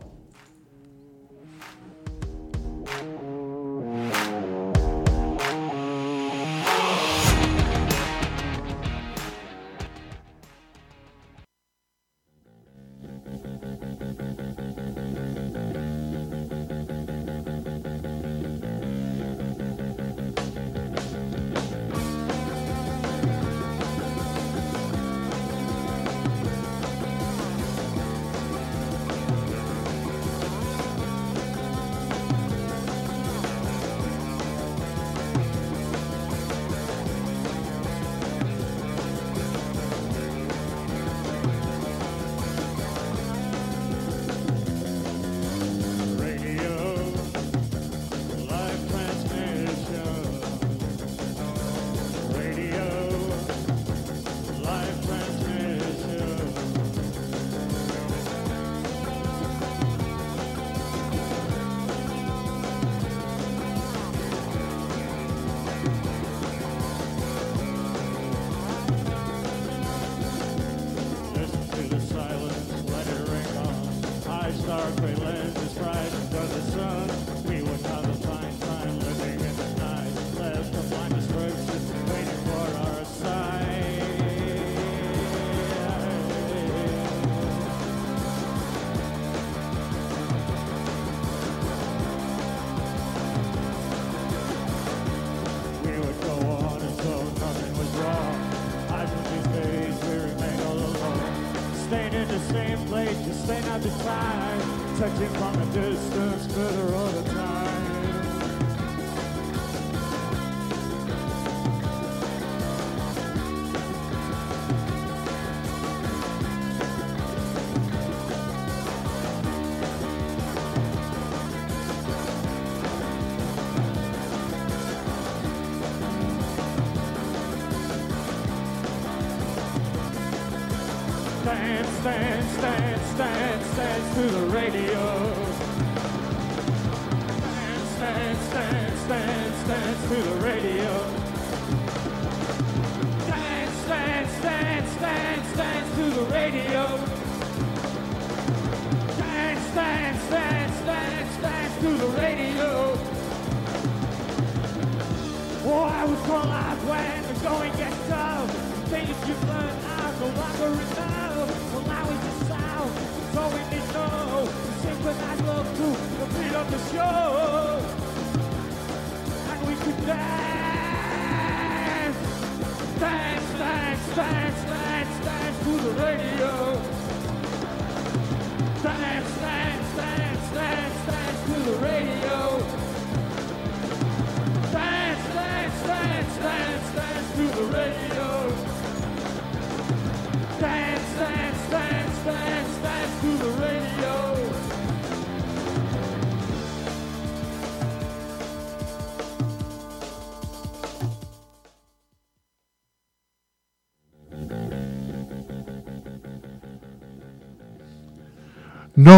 [134.15, 134.74] Stand, stand to the radio.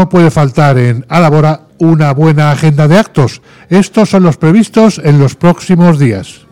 [0.09, 3.43] Puede faltar en Alabora una buena agenda de actos.
[3.69, 6.47] Estos son los previstos en los próximos días.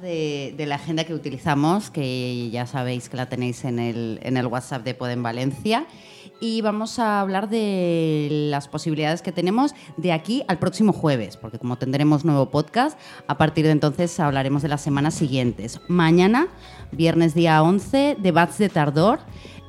[0.00, 4.36] De, de la agenda que utilizamos, que ya sabéis que la tenéis en el, en
[4.36, 5.86] el WhatsApp de Podem Valencia.
[6.44, 11.60] Y vamos a hablar de las posibilidades que tenemos de aquí al próximo jueves, porque
[11.60, 15.80] como tendremos nuevo podcast, a partir de entonces hablaremos de las semanas siguientes.
[15.86, 16.48] Mañana,
[16.90, 19.20] viernes día 11, debats de tardor.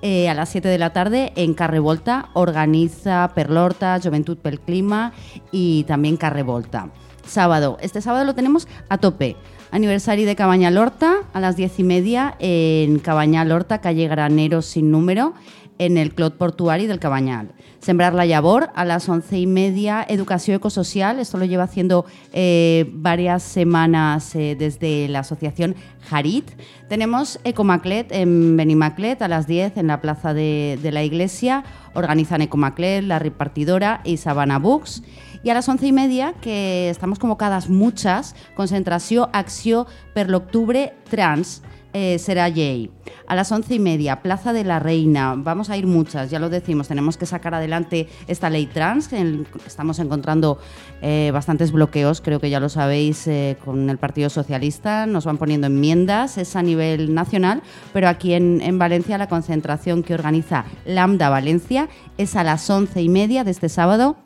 [0.02, 5.14] eh, a las 7 de la tarde en Carrevolta organiza Perlorta, Juventud pel Clima
[5.52, 6.90] y también Carrevolta.
[7.24, 9.38] Sábado, este sábado lo tenemos a tope.
[9.72, 14.92] Aniversario de Cabañal Horta a las 10 y media en Cabañal Horta, calle Granero sin
[14.92, 15.34] número,
[15.86, 17.52] en el Clot Portuari del Cabañal.
[17.80, 22.90] Sembrar la llavor a las 11 y media, Educación Ecosocial, esto lo lleva haciendo eh,
[22.94, 25.76] varias semanas eh, desde la asociación
[26.10, 26.50] Jarit.
[26.88, 33.04] Tenemos Ecomaclet en Benimaclet a las 10 en la plaza de, la iglesia, organizan Ecomaclet,
[33.04, 35.04] la repartidora y Sabana Books.
[35.44, 41.62] Y a las once y media, que estamos convocadas muchas, concentració Acció per l'Octubre Trans,
[41.94, 42.90] eh, será Jay.
[43.28, 45.36] A las once y media, Plaza de la Reina.
[45.38, 46.88] Vamos a ir muchas, ya lo decimos.
[46.88, 49.08] Tenemos que sacar adelante esta ley trans.
[49.08, 50.60] que estamos encontrando
[51.02, 55.06] eh, bastantes bloqueos, creo que ya lo sabéis, eh, con el Partido Socialista.
[55.06, 57.62] Nos van poniendo enmiendas, es a nivel nacional,
[57.94, 63.02] pero aquí en, en Valencia la concentración que organiza Lambda Valencia es a las once
[63.02, 64.18] y media de este sábado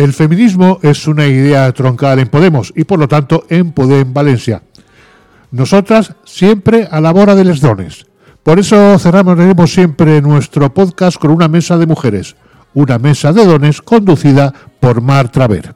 [0.00, 4.62] El feminismo es una idea troncal en Podemos y por lo tanto en Podem Valencia.
[5.50, 8.06] Nosotras siempre a la hora de les dones.
[8.42, 12.34] Por eso cerraremos siempre nuestro podcast con una mesa de mujeres,
[12.72, 15.74] una mesa de dones conducida por Mar Traver.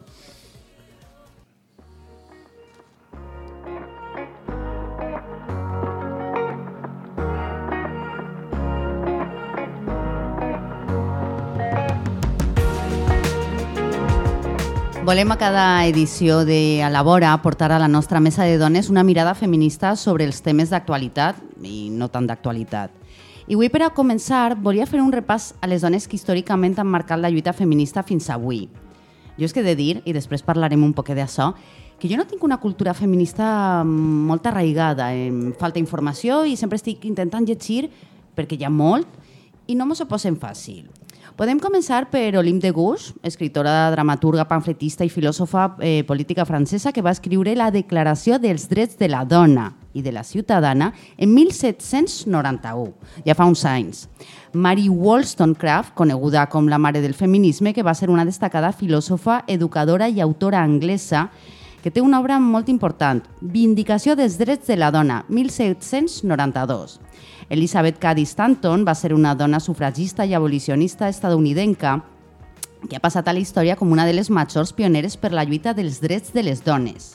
[15.05, 18.89] Volem a cada edició de A la Vora portar a la nostra mesa de dones
[18.89, 22.89] una mirada feminista sobre els temes d'actualitat i no tant d'actualitat.
[23.45, 26.89] I avui, per a començar, volia fer un repàs a les dones que històricament han
[26.89, 28.65] marcat la lluita feminista fins avui.
[29.37, 31.53] Jo és que he de dir, i després parlarem un poquet d'això,
[32.01, 37.05] que jo no tinc una cultura feminista molt arraigada, em falta informació i sempre estic
[37.05, 37.91] intentant llegir
[38.33, 39.05] perquè hi ha molt
[39.69, 40.89] i no m'ho se posen fàcil.
[41.35, 47.03] Podem començar per Olympe de Gouges, escritora, dramaturga, pamfletista i filòsofa eh, política francesa que
[47.03, 52.93] va escriure la Declaració dels Drets de la Dona i de la Ciutadana en 1791,
[53.27, 54.05] ja fa uns anys.
[54.53, 60.07] Mary Wollstonecraft, coneguda com la mare del feminisme, que va ser una destacada filòsofa, educadora
[60.07, 61.33] i autora anglesa,
[61.83, 67.01] que té una obra molt important, Vindicació dels Drets de la Dona, 1792.
[67.55, 72.03] Elizabeth Cady Stanton va ser una dona sufragista i abolicionista estadounidenca
[72.89, 75.73] que ha passat a la història com una de les majors pioneres per la lluita
[75.73, 77.15] dels drets de les dones.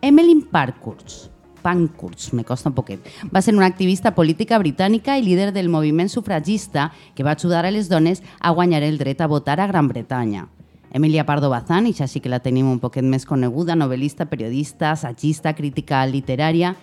[0.00, 1.30] Emmeline Pankhurst,
[1.62, 6.08] Pankhurst, me costa un poquet, va ser una activista política britànica i líder del moviment
[6.08, 9.88] sufragista que va ajudar a les dones a guanyar el dret a votar a Gran
[9.88, 10.48] Bretanya.
[10.92, 14.90] Emilia Pardo Bazán, i ja sí que la tenim un poquet més coneguda, novel·lista, periodista,
[14.90, 16.74] assagista, crítica literària,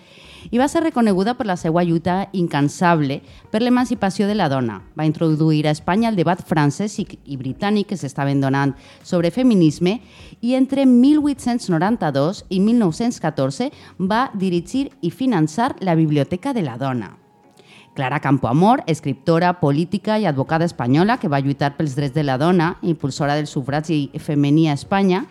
[0.52, 4.82] i va ser reconeguda per la seva lluita incansable per l'emancipació de la dona.
[4.98, 10.00] Va introduir a Espanya el debat francès i, i britànic que s'estaven donant sobre feminisme
[10.42, 17.16] i entre 1892 i 1914 va dirigir i finançar la Biblioteca de la Dona.
[17.98, 22.76] Clara Campoamor, escriptora, política i advocada espanyola que va lluitar pels drets de la dona,
[22.86, 25.24] impulsora del sufragi femení a Espanya,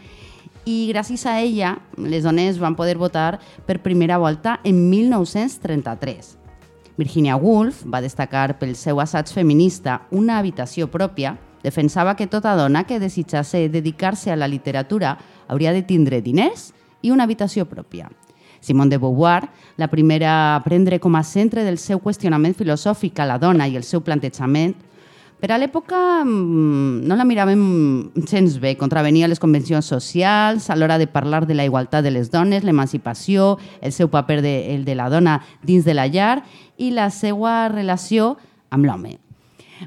[0.67, 6.35] i gràcies a ella les dones van poder votar per primera volta en 1933.
[6.99, 12.85] Virginia Woolf va destacar pel seu assaig feminista Una habitació pròpia, defensava que tota dona
[12.85, 15.17] que desitjase dedicar-se a la literatura
[15.47, 16.73] hauria de tindre diners
[17.03, 18.11] i una habitació pròpia.
[18.61, 23.29] Simone de Beauvoir, la primera a prendre com a centre del seu qüestionament filosòfic a
[23.29, 24.75] la dona i el seu plantejament,
[25.41, 27.63] per a l'època mm, no la miràvem
[28.25, 32.31] gens bé, contravenia les convencions socials a l'hora de parlar de la igualtat de les
[32.33, 36.41] dones, l'emancipació, el seu paper de, el de la dona dins de la llar
[36.79, 38.35] i la seva relació
[38.71, 39.19] amb l'home.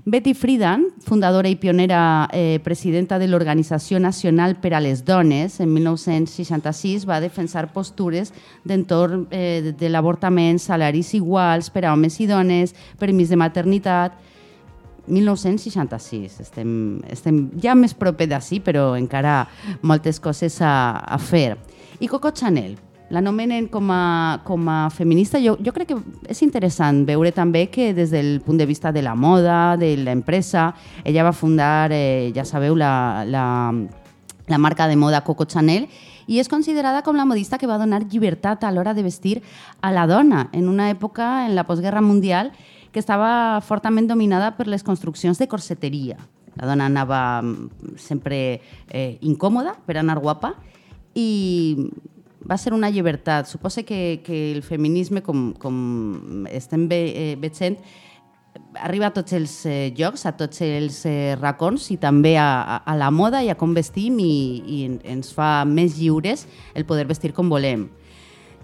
[0.06, 5.74] Betty Friedan, fundadora i pionera eh, presidenta de l'Organització Nacional per a les Dones, en
[5.74, 8.30] 1966 va defensar postures
[8.64, 14.14] d'entorn eh, de l'avortament, salaris iguals per a homes i dones, permís de maternitat,
[15.10, 16.40] 1966.
[16.46, 16.72] Estem,
[17.10, 19.42] estem ja més proper d'ací, però encara
[19.82, 21.58] moltes coses a, a fer.
[22.00, 22.78] I Coco Chanel,
[23.10, 25.42] l'anomenen com, a, com a feminista.
[25.42, 25.98] Jo, jo crec que
[26.30, 30.70] és interessant veure també que des del punt de vista de la moda, de l'empresa,
[31.04, 33.74] ella va fundar, eh, ja sabeu, la, la,
[34.48, 35.90] la marca de moda Coco Chanel
[36.30, 39.40] i és considerada com la modista que va donar llibertat a l'hora de vestir
[39.82, 42.52] a la dona en una època, en la postguerra mundial,
[42.92, 46.18] que estava fortament dominada per les construccions de corseteria.
[46.60, 50.56] La dona anava mm, sempre eh, incòmoda per anar guapa
[51.16, 51.90] i
[52.40, 53.48] va ser una llibertat.
[53.48, 57.78] Suposa que, que el feminisme, com, com estem ve, eh, veient,
[58.80, 62.96] arriba a tots els eh, llocs, a tots els eh, racons i també a, a,
[62.98, 64.34] la moda i a com vestim i,
[64.66, 64.80] i
[65.10, 66.46] ens fa més lliures
[66.76, 67.88] el poder vestir com volem.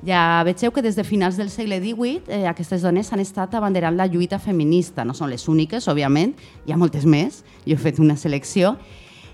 [0.03, 3.95] Ja vegeu que des de finals del segle XVIII eh, aquestes dones han estat abanderant
[3.95, 5.05] la lluita feminista.
[5.05, 6.35] No són les úniques, òbviament,
[6.65, 7.43] hi ha moltes més.
[7.65, 8.76] Jo he fet una selecció.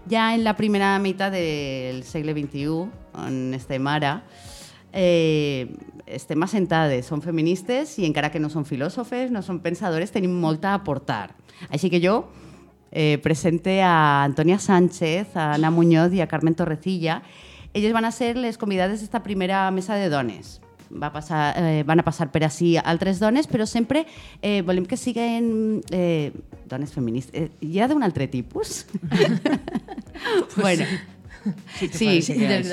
[0.09, 2.67] Ja en la primera meitat del segle XXI,
[3.21, 4.21] on estem ara,
[4.93, 5.67] eh,
[6.05, 10.71] estem assentades, som feministes i encara que no som filòsofes, no som pensadores, tenim molta
[10.71, 11.35] a aportar.
[11.69, 12.25] Així que jo
[12.91, 17.21] eh, presente a Antonia Sánchez, a Ana Muñoz i a Carmen Torrecilla,
[17.73, 20.59] elles van a ser les convidades d'esta primera mesa de dones.
[20.91, 24.05] Va passar, eh, van a passar per ací altres dones, però sempre
[24.41, 26.33] eh, volem que siguen eh,
[26.67, 27.31] dones feministes.
[27.33, 28.85] Eh, hi ha d'un altre tipus?
[30.57, 30.85] bueno,
[31.79, 32.19] sí,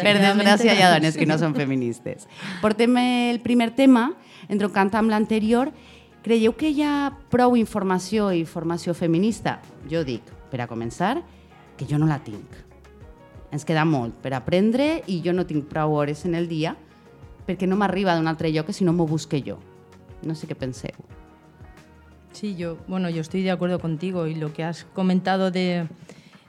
[0.02, 2.26] per desgràcia hi ha dones que no són feministes.
[2.60, 4.10] Portem el primer tema,
[4.48, 5.70] entroncant amb l'anterior.
[6.26, 9.60] Creieu que hi ha prou informació i formació feminista?
[9.86, 11.20] Jo dic, per a començar,
[11.78, 12.67] que jo no la tinc
[13.52, 16.76] ens queda molt per aprendre i jo no tinc prou hores en el dia
[17.48, 19.56] perquè no m'arriba d'un altre lloc que si no m'ho busque jo.
[20.22, 20.92] No sé què penseu.
[22.32, 25.88] Sí, yo, bueno, yo estoy de acuerdo contigo y lo que has comentado de,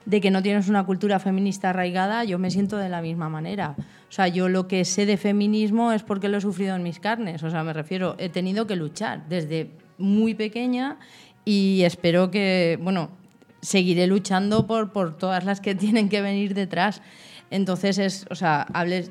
[0.06, 3.76] de que no tienes una cultura feminista arraigada, yo me siento de la misma manera.
[3.78, 7.00] O sea, yo lo que sé de feminismo es porque lo he sufrido en mis
[7.00, 7.44] carnes.
[7.44, 11.00] O sea, me refiero, he tenido que luchar desde muy pequeña
[11.46, 13.10] y espero que, bueno,
[13.62, 17.02] seguiré luchando por, por todas las que tienen que venir detrás.
[17.52, 18.68] Entonces, es, o sea,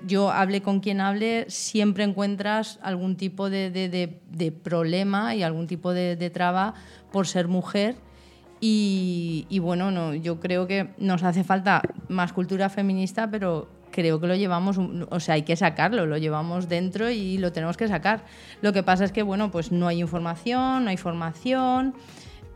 [0.07, 3.89] yo hable con quien hable, siempre encuentras algún tipo de, de-
[4.31, 6.75] de- problema y algún tipo de, traba
[7.11, 7.97] por ser mujer.
[8.61, 14.21] Y, y bueno, no, yo creo que nos hace falta más cultura feminista, pero creo
[14.21, 14.79] que lo llevamos,
[15.11, 18.25] o sea, hay que sacarlo, lo llevamos dentro y lo tenemos que sacar.
[18.61, 21.95] Lo que pasa es que, bueno, pues no hay información, no hay formación.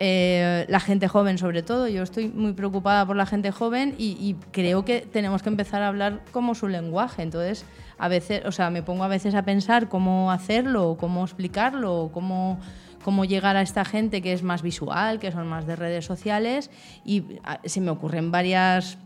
[0.04, 4.16] Eh, la gente joven sobre todo, yo estoy muy preocupada por la gente joven y,
[4.18, 7.22] y creo que tenemos que empezar a hablar como su lenguaje.
[7.22, 7.64] Entonces,
[7.98, 12.58] a veces, o sea, me pongo a veces a pensar cómo hacerlo, cómo explicarlo, cómo,
[13.04, 16.72] cómo llegar a esta gente que es más visual, que son más de redes sociales
[17.04, 18.98] y ah, se me ocurren varias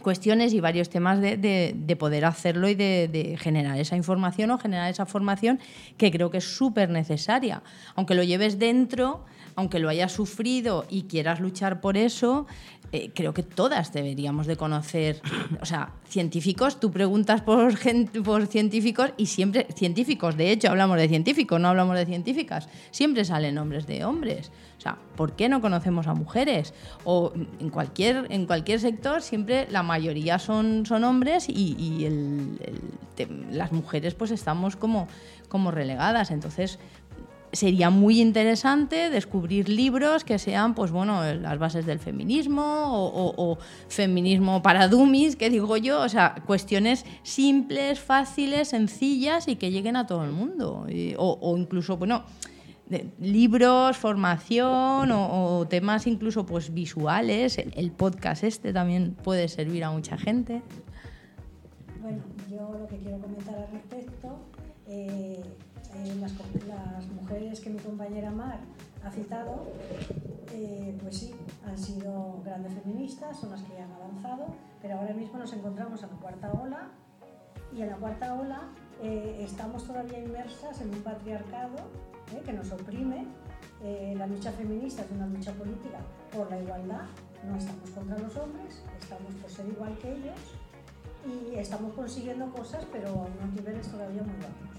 [0.00, 4.52] cuestiones y varios temas de, de- de poder hacerlo y de, de generar esa información
[4.52, 5.58] o generar esa formación
[5.98, 7.62] que creo que es súper necesaria.
[7.96, 9.24] Aunque lo lleves dentro,
[9.56, 12.46] aunque lo hayas sufrido y quieras luchar por eso,
[12.92, 15.22] eh, creo que todas deberíamos de conocer,
[15.60, 21.60] o sea, científicos, tú preguntas por, científicos y siempre, científicos, de hecho hablamos de científicos,
[21.60, 24.50] no hablamos de científicas, siempre salen nombres de hombres.
[24.76, 26.72] O sea, ¿por qué no conocemos a mujeres?
[27.04, 32.08] O en cualquier, en cualquier sector siempre la mayoría son, son hombres y,
[33.50, 35.06] las mujeres pues estamos como,
[35.50, 36.30] como relegadas.
[36.30, 36.78] Entonces,
[37.52, 43.58] sería muy interesante descubrir libros que sean, pues bueno, las bases del feminismo o,
[43.88, 49.96] feminismo para dummies, que digo yo, o sea, cuestiones simples, fáciles, sencillas y que lleguen
[49.96, 50.86] a todo el mundo.
[51.18, 52.24] O, incluso, bueno,
[53.20, 57.58] libros, formación o, temas incluso pues visuales.
[57.58, 60.62] El, el podcast este también puede servir a mucha gente.
[62.00, 64.38] Bueno, yo lo que quiero comentar al respecto,
[64.88, 65.42] eh,
[65.94, 66.32] eh, las,
[67.08, 68.58] mujeres que mi compañera Mar
[69.04, 69.66] ha citado,
[70.52, 71.34] eh, pues sí,
[71.66, 74.46] han sido grandes feministas, son las que han avanzado,
[74.82, 76.90] pero ahora mismo nos encontramos en la cuarta ola
[77.72, 78.62] y en la cuarta ola
[79.02, 81.76] eh, estamos todavía inmersas en un patriarcado
[82.44, 83.26] que nos oprime.
[84.16, 86.00] La lucha feminista es una lucha política
[86.36, 87.06] por la igualdad,
[87.48, 90.38] no estamos contra los hombres, estamos por ser igual que ellos
[91.26, 94.69] y estamos consiguiendo cosas, pero a unos niveles todavía muy bajos.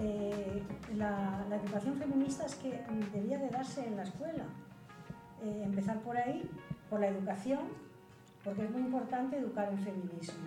[0.00, 0.62] Eh,
[0.96, 2.82] la, educación feminista es que
[3.12, 4.44] debía de darse en la escuela.
[5.42, 6.48] Eh, empezar por ahí,
[6.90, 7.60] por la educación,
[8.44, 10.44] porque es muy importante educar en feminismo.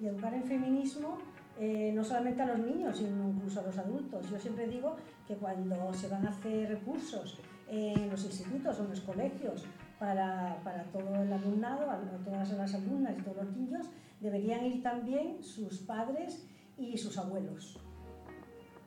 [0.00, 1.18] Y educar en feminismo
[1.58, 4.30] eh, no solamente a los niños, sino incluso a los adultos.
[4.30, 4.96] Yo siempre digo
[5.26, 7.38] que cuando se van a hacer recursos
[7.68, 9.64] en los institutos o en los colegios
[9.98, 10.56] para,
[10.92, 11.86] todo el alumnado,
[12.24, 13.86] todas las alumnas y todos los niños,
[14.20, 16.46] deberían ir también sus padres
[16.78, 17.78] y sus abuelos,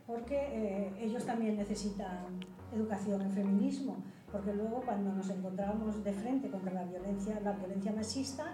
[0.07, 2.40] porque eh, ellos también necesitan
[2.73, 3.98] educación en feminismo,
[4.32, 8.53] porque luego cuando nos encontramos de frente contra la violencia, la violencia machista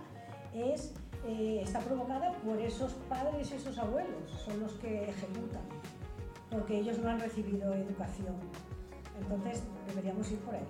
[0.53, 0.93] es,
[1.25, 5.63] eh, está provocada por esos padres esos abuelos, son los que ejecutan,
[6.49, 8.35] porque ellos no han recibido educación.
[9.19, 10.67] Entonces deberíamos ir por ahí.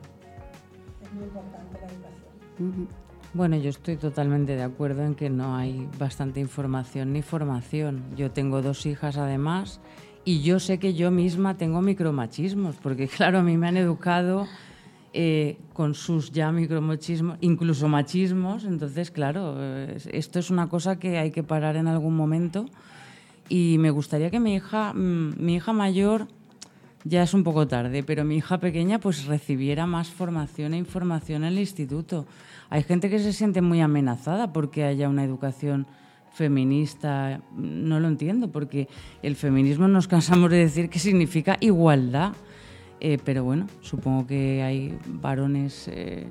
[1.01, 2.31] Es muy importante la educación.
[2.59, 2.87] Ujú.
[3.33, 8.03] Bueno, yo estoy totalmente de acuerdo en que no hay bastante información ni formación.
[8.17, 9.79] Yo tengo dos hijas además
[10.23, 14.47] y yo sé que yo misma tengo micromachismos, porque claro, a mí me han educado
[15.13, 21.31] eh, con sus ya micromachismos, incluso machismos, entonces claro, esto es una cosa que hay
[21.31, 22.65] que parar en algún momento
[23.49, 26.27] y me gustaría que mi hija, mm, mi hija mayor
[27.03, 31.43] ya es un poco tarde, pero mi hija pequeña pues recibiera más formación e información
[31.43, 32.25] en el instituto.
[32.69, 35.87] Hay gente que se siente muy amenazada porque haya una educación
[36.31, 37.41] feminista.
[37.55, 38.87] No lo entiendo, porque
[39.21, 42.33] el feminismo nos cansamos de decir que significa igualdad.
[42.99, 46.27] Eh, pero bueno, supongo que hay varones eh,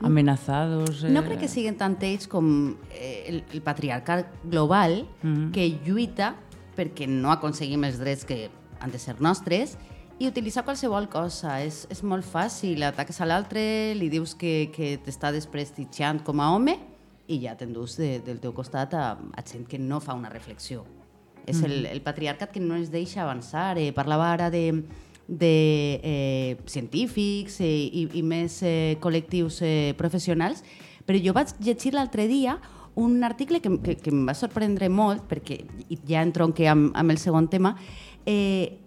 [0.00, 1.04] amenazados.
[1.04, 5.50] No eh, crec que siguin tant ells com eh, el, el patriarcat global Mhm.
[5.52, 6.36] que lluita
[6.78, 8.48] perquè no aconseguim els drets que
[8.80, 9.76] han de ser nostres
[10.18, 11.60] i utilitzar qualsevol cosa.
[11.62, 12.82] És, és molt fàcil.
[12.86, 16.78] Ataques a l'altre, li dius que, que t'està desprestigiant com a home
[17.28, 20.84] i ja t'endús de, del teu costat a, a gent que no fa una reflexió.
[21.48, 23.78] És el, el patriarcat que no ens deixa avançar.
[23.80, 24.82] Eh, parlava ara de,
[25.28, 25.52] de
[26.02, 30.60] eh, científics eh, i, i més eh, col·lectius eh, professionals,
[31.08, 32.58] però jo vaig llegir l'altre dia
[32.98, 35.60] un article que, que, que em va sorprendre molt, perquè
[36.08, 37.76] ja entronque amb, amb el segon tema,
[38.26, 38.80] eh,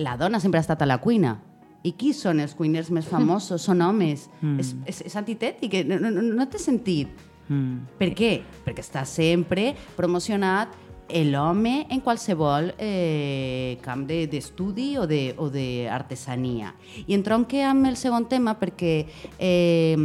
[0.00, 1.36] la dona sempre ha estat a la cuina.
[1.84, 3.62] I qui són els cuiners més famosos?
[3.66, 4.28] Són homes.
[4.40, 4.58] Mm.
[4.62, 7.10] És, és, és antitètic, no, no, no- no té sentit.
[7.48, 7.78] Mm.
[7.98, 8.42] Per què?
[8.64, 10.68] Perquè està sempre promocionat
[11.12, 16.72] l'home en qualsevol eh, camp de- d'estudi o de- o.
[17.06, 19.06] I entronque amb el segon tema perquè
[19.38, 19.96] eh,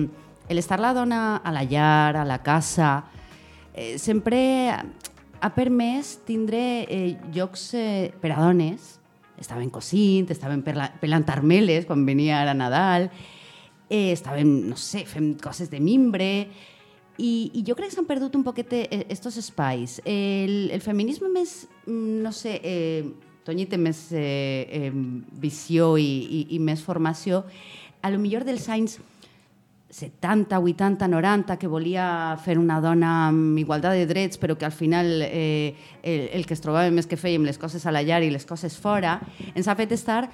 [0.50, 3.06] l'estar la dona a la llar, a la casa,
[3.74, 4.74] eh, sempre
[5.40, 8.96] ha permès tindre eh, llocs eh, per a dones.
[9.38, 13.12] Estaven cosint, estaven pelant armeles quan venia ara Nadal,
[13.88, 16.50] eh, estaven, no sé, fent coses de mimbre,
[17.18, 20.00] i, i jo crec que s'han perdut un poquet eh, estos espais.
[20.06, 23.06] El, el feminisme més, mm, no sé, eh,
[23.48, 24.92] Toñi té més eh, eh,
[25.40, 27.46] visió i, i, i més formació,
[28.04, 28.98] a lo millor dels anys
[29.90, 34.76] 70, 80, 90, que volia fer una dona amb igualtat de drets, però que al
[34.76, 35.74] final eh,
[36.04, 38.46] el, el que es trobava més que fèiem les coses a la llar i les
[38.46, 39.16] coses fora,
[39.56, 40.26] ens ha fet estar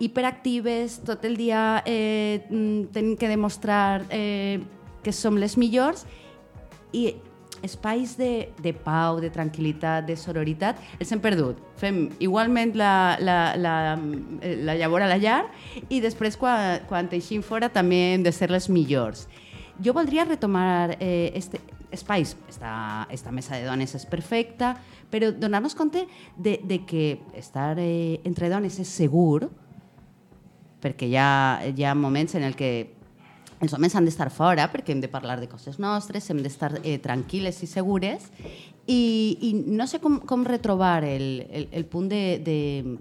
[0.00, 4.62] hiperactives, tot el dia eh, mm, tenim que demostrar eh,
[5.04, 6.04] que som les millors
[6.92, 7.14] i
[7.62, 11.58] espais de, de pau, de tranquil·litat, de sororitat, els hem perdut.
[11.80, 13.74] Fem igualment la, la, la,
[14.68, 15.42] la llavor a la llar
[15.88, 19.26] i després quan, quan eixim fora també hem de ser les millors.
[19.82, 21.60] Jo voldria retomar eh, este,
[21.90, 22.36] espais.
[22.48, 24.74] Esta, esta mesa de dones és perfecta,
[25.10, 26.06] però donar-nos compte
[26.36, 29.48] de, de que estar eh, entre dones és segur,
[30.82, 31.30] perquè hi ha,
[31.66, 32.97] hi ha moments en el que
[33.60, 36.98] els homes han d'estar fora perquè hem de parlar de coses nostres, hem d'estar eh,
[37.02, 38.28] tranquil·les i segures
[38.86, 39.00] i,
[39.42, 42.58] i no sé com, com retrobar el, el, el punt de, de,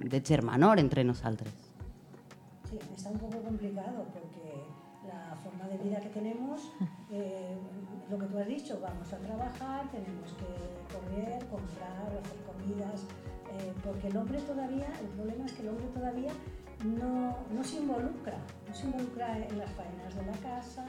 [0.09, 1.53] de germanor entre nosaltres.
[2.69, 4.65] Sí, está un poco complicado porque
[5.07, 6.73] la forma de vida que tenemos,
[7.11, 7.55] eh,
[8.09, 10.49] lo que tú has dicho, vamos a trabajar, tenemos que
[10.91, 13.05] correr, comprar, hacer comidas,
[13.53, 16.31] eh, porque el hombre todavía, el problema es que el hombre todavía
[16.95, 18.37] no, no se involucra,
[18.67, 20.85] no se involucra en las faenas de la casa,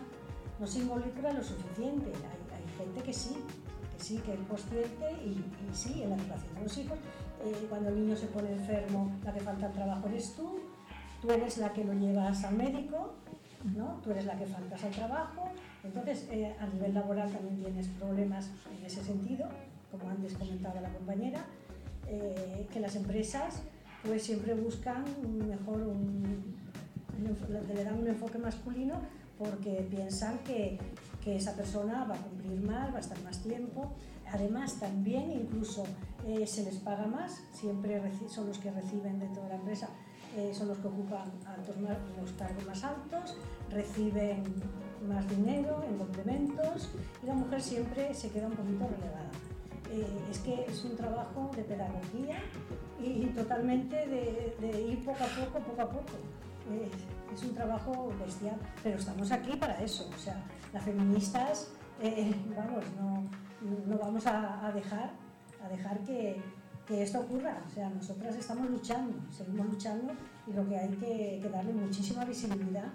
[0.59, 2.12] no se involucra lo suficiente.
[2.12, 3.37] Hay, gente que sí,
[3.97, 6.99] que sí, que es consciente y, sí, en la educación de los hijos,
[7.45, 10.61] eh, cuando el niño se pone enfermo, la que falta el trabajo eres tú,
[11.20, 13.15] tú eres la que lo llevas al médico,
[13.77, 14.01] ¿no?
[14.05, 15.51] tú eres la que faltas al trabajo.
[15.83, 19.49] Entonces, eh, a nivel laboral también tienes problemas en ese sentido,
[19.91, 21.45] como antes comentaba la compañera,
[22.07, 23.62] eh, que las empresas
[24.09, 25.05] pues siempre buscan
[25.47, 26.57] mejor, un,
[27.19, 28.95] un le dan un enfoque masculino
[29.39, 30.79] porque piensan que,
[31.23, 33.93] que esa persona va a cumplir más, va a estar más tiempo.
[34.33, 35.85] Además, también incluso
[36.27, 39.89] eh, se les paga más, siempre son los que reciben de toda la empresa,
[40.37, 41.77] eh, son los que ocupan altos
[42.19, 43.37] los cargos más altos,
[43.71, 44.43] reciben
[45.07, 46.91] más dinero en complementos
[47.23, 49.31] y la mujer siempre se queda un poquito relegada.
[49.91, 52.39] Eh, es que es un trabajo de pedagogía
[53.01, 56.12] y, totalmente de, ir poco a poco, poco a poco.
[56.70, 56.91] Eh,
[57.33, 60.09] es un trabajo bestial, pero estamos aquí para eso.
[60.15, 60.43] O sea,
[60.73, 63.25] las feministas, eh, vamos, no,
[63.87, 65.12] no vamos a, dejar,
[65.65, 66.41] a dejar que,
[66.87, 67.62] que esto ocurra.
[67.66, 70.12] O sea, nosotras estamos luchando, seguimos luchando
[70.47, 72.89] y lo que hay que, darle muchísima visibilidad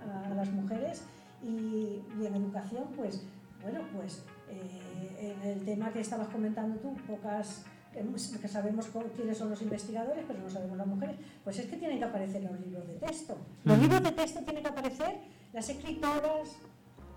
[0.00, 1.02] a, las mujeres
[1.42, 3.22] y, en educación, pues,
[3.62, 9.60] bueno, pues eh, el tema que estabas comentando tú, pocas que sabemos quiénes son los
[9.62, 12.86] investigadores, pero no sabemos las mujeres, pues es que tienen que aparecer en los libros
[12.86, 13.36] de texto.
[13.64, 15.18] Los libros de texto tienen que aparecer
[15.52, 16.56] las escritoras,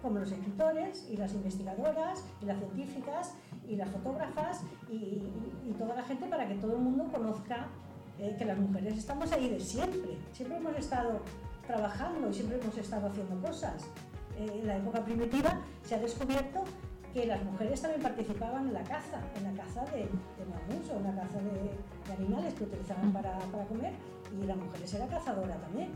[0.01, 3.33] como los escritores, y las investigadoras, y las científicas,
[3.69, 5.31] y las fotógrafas, y, y-
[5.69, 7.67] y toda la gente para que todo el mundo conozca
[8.19, 10.17] eh, que las mujeres estamos ahí de siempre.
[10.33, 11.21] Siempre hemos estado
[11.65, 13.83] trabajando y siempre hemos estado haciendo cosas.
[14.37, 16.63] Eh, en la época primitiva se ha descubierto
[17.13, 21.03] que las mujeres también participaban en la caza, en la caza de, de o en
[21.03, 23.93] la caza de, de animales que utilizaban para, para comer,
[24.41, 25.89] y la mujer era cazadora también.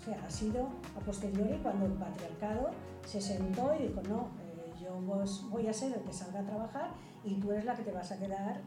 [0.00, 2.70] O sea, ha sido a posteriori cuando el patriarcado
[3.06, 6.44] se sentó y dijo, no, eh, yo vos- voy a ser el que salga a
[6.44, 6.90] trabajar
[7.24, 8.60] y tú eres la que te vas a quedar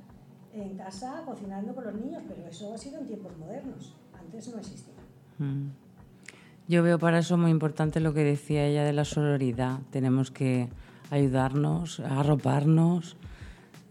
[0.54, 4.58] en casa cocinando con los niños, pero eso ha sido en tiempos modernos, antes no
[4.60, 4.94] existía.
[5.40, 5.68] Mm.
[6.68, 9.80] Yo veo para eso muy importante lo que decía ella de la sororidad.
[9.92, 10.70] Tenemos que
[11.12, 13.16] ayudarnos, arroparnos,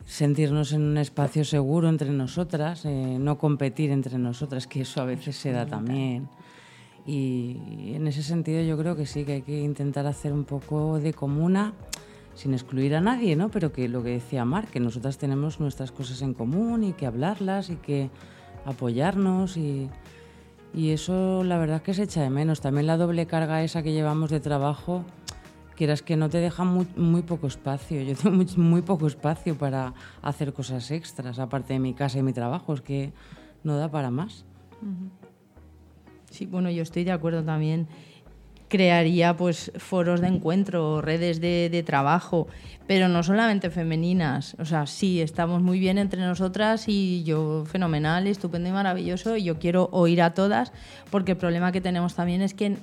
[0.07, 5.05] sentirnos en un espacio seguro entre nosotras, eh, no competir entre nosotras, que eso a
[5.05, 6.29] veces se da también.
[7.07, 10.99] Y en ese sentido yo creo que sí, que hay que intentar hacer un poco
[10.99, 11.75] de comuna,
[12.35, 13.51] sin excluir a nadie, ¿no?
[13.51, 17.07] Pero que lo que decía Mar, que nosotras tenemos nuestras cosas en común y que
[17.07, 18.11] hablarlas y que
[18.65, 19.89] apoyarnos y,
[20.75, 22.61] y eso la verdad es que se echa de menos.
[22.61, 25.05] También la doble carga esa que llevamos de trabajo,
[25.75, 28.01] quieras que no te deja muy, muy poco espacio.
[28.03, 32.23] Yo tengo muy, muy poco espacio para hacer cosas extras, aparte de mi casa y
[32.23, 33.13] mi trabajo, es que
[33.63, 34.45] no da para más.
[36.31, 37.87] Sí, bueno, yo estoy de acuerdo también.
[38.69, 42.49] Crearía pues foros de encuentro, redes de, de trabajo,
[42.89, 44.57] pero no solamente femeninas.
[44.59, 49.37] O sea, sí, estamos muy bien entre nosotras y yo fenomenal, estupendo y maravilloso.
[49.37, 50.73] Y yo quiero oír a todas,
[51.11, 52.77] porque el problema que tenemos también es que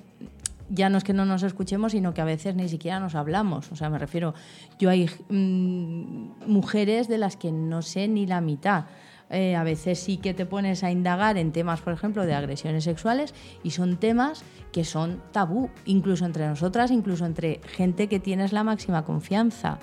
[0.73, 3.72] ya no es que no nos escuchemos, sino que a veces ni siquiera nos hablamos.
[3.72, 4.34] O sea, me refiero,
[4.80, 8.85] yo hay mm, mujeres de las que no sé ni la mitad.
[9.30, 12.84] Eh, a veces sí que te pones a indagar en temas, por ejemplo, de agresiones
[12.84, 13.34] sexuales
[13.64, 14.43] y son temas
[14.73, 19.80] que son tabú, incluso entre nosotras, incluso entre gente que tienes la máxima confianza.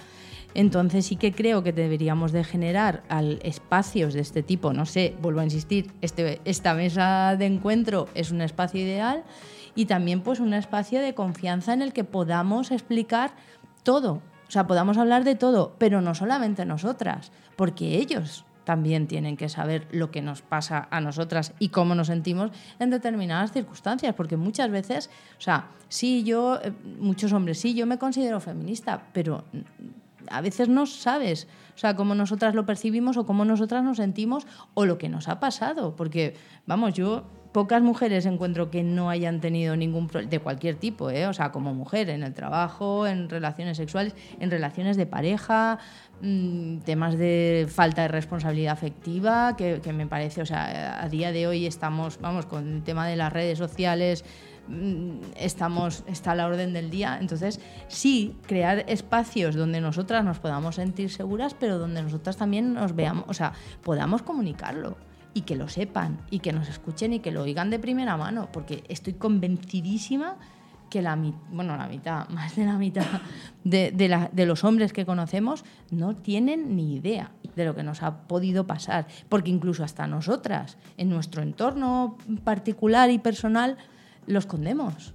[0.54, 4.72] Entonces sí que creo que deberíamos de generar al- espacios de este tipo.
[4.74, 9.24] No sé, vuelvo a insistir, este, esta mesa de encuentro es un espacio ideal
[9.78, 13.30] y también pues un espacio de confianza en el que podamos explicar
[13.84, 14.14] todo.
[14.48, 19.48] O sea, podamos hablar de todo, pero no solamente nosotras, porque ellos también tienen que
[19.48, 22.50] saber lo que nos pasa a nosotras y cómo nos sentimos
[22.80, 27.86] en determinadas circunstancias, porque muchas veces, o sea, sí, yo, eh, muchos hombres, sí, yo
[27.86, 29.44] me considero feminista, pero
[30.28, 31.46] a veces no sabes,
[31.76, 34.44] o sea, cómo nosotras lo percibimos o cómo nosotras nos sentimos
[34.74, 36.34] o lo que nos ha pasado, porque,
[36.66, 41.26] vamos, yo pocas mujeres encuentro que no hayan tenido ningún problema de cualquier tipo, ¿eh?
[41.26, 45.78] o sea, como mujer, en el trabajo, en relaciones sexuales, en relaciones de pareja,
[46.20, 51.32] mm, temas de falta de responsabilidad afectiva, que, que me parece, o sea, a día
[51.32, 54.24] de hoy estamos, vamos, con el tema de las redes sociales,
[54.68, 57.18] mm, estamos, está a la orden del día.
[57.20, 62.94] Entonces, sí, crear espacios donde nosotras nos podamos sentir seguras, pero donde nosotras también nos
[62.94, 63.52] veamos, o sea,
[63.82, 64.96] podamos comunicarlo
[65.34, 68.48] y que lo sepan y que nos escuchen y que lo oigan de primera mano,
[68.52, 70.36] porque estoy convencidísima
[70.90, 73.04] que la, mi- bueno, la mitad, más de la mitad
[73.64, 78.02] de, de de los hombres que conocemos no tienen ni idea de lo que nos
[78.02, 83.76] ha podido pasar, porque incluso hasta nosotras, en nuestro entorno particular y personal,
[84.26, 85.12] lo escondemos.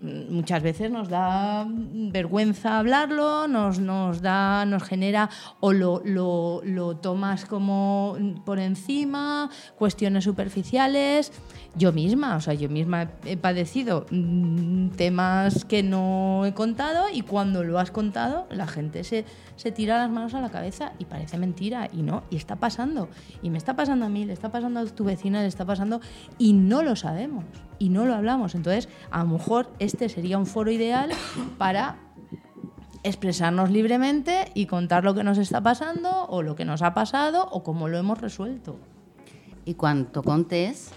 [0.00, 5.28] Mm, Muchas veces nos da vergüenza hablarlo, nos, nos, da, nos genera
[5.60, 11.32] o lo, lo, lo tomas como por encima, cuestiones superficiales.
[11.74, 17.22] Yo misma, o sea, yo misma he padecido mm, temas que no he contado y
[17.22, 19.24] cuando lo has contado la gente se,
[19.56, 23.08] se tira las manos a la cabeza y parece mentira y no, y está pasando.
[23.42, 26.00] Y me está pasando a mí, le está pasando a tu vecina, le está pasando
[26.38, 27.44] y no lo sabemos
[27.78, 28.54] y no lo hablamos.
[28.54, 31.10] Entonces, a lo mejor este sería un foro ideal
[31.58, 31.96] para
[33.04, 37.48] expresarnos libremente y contar lo que nos está pasando o lo que nos ha pasado
[37.50, 38.76] o cómo lo hemos resuelto.
[39.64, 40.88] I quan t'ho contes,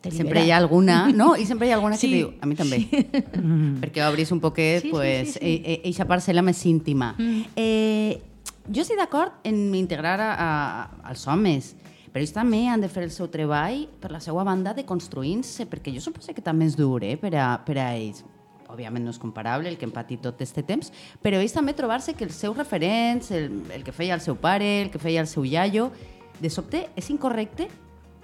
[0.00, 0.56] Te sempre hi libera.
[0.56, 1.36] ha alguna, no?
[1.36, 2.78] I sempre hi ha alguna que Sí, te diu, a mi també,
[3.82, 5.38] perquè obris un poquet Sí, sí, pues, sí, sí.
[5.42, 7.12] eh, eh, eixa parcel·la més íntima.
[7.18, 7.42] Mm.
[7.54, 8.22] Eh,
[8.72, 10.50] jo estic d'acord en integrar a, a,
[11.12, 11.76] als homes,
[12.12, 15.64] però ells també han de fer el seu treball per la seva banda de construint-se,
[15.66, 18.20] perquè jo suposo que també és dur eh, per, a, per a ells.
[18.72, 20.92] Òbviament no és comparable el que hem patit tot este temps,
[21.24, 24.82] però ells també trobar-se que els seus referents, el, el que feia el seu pare,
[24.84, 25.90] el que feia el seu iaio,
[26.40, 27.68] de sobte és incorrecte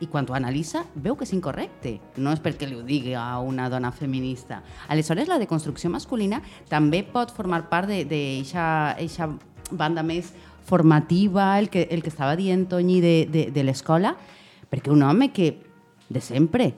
[0.01, 1.97] i quan ho analitza veu que és incorrecte.
[2.17, 4.63] No és perquè li ho digui a una dona feminista.
[4.89, 9.33] Aleshores, la deconstrucció masculina també pot formar part d'aquesta
[9.71, 10.33] banda més
[10.69, 14.13] formativa, el que, el que estava dient Toñi de, de, de l'escola,
[14.69, 15.55] perquè un home que
[16.09, 16.75] de sempre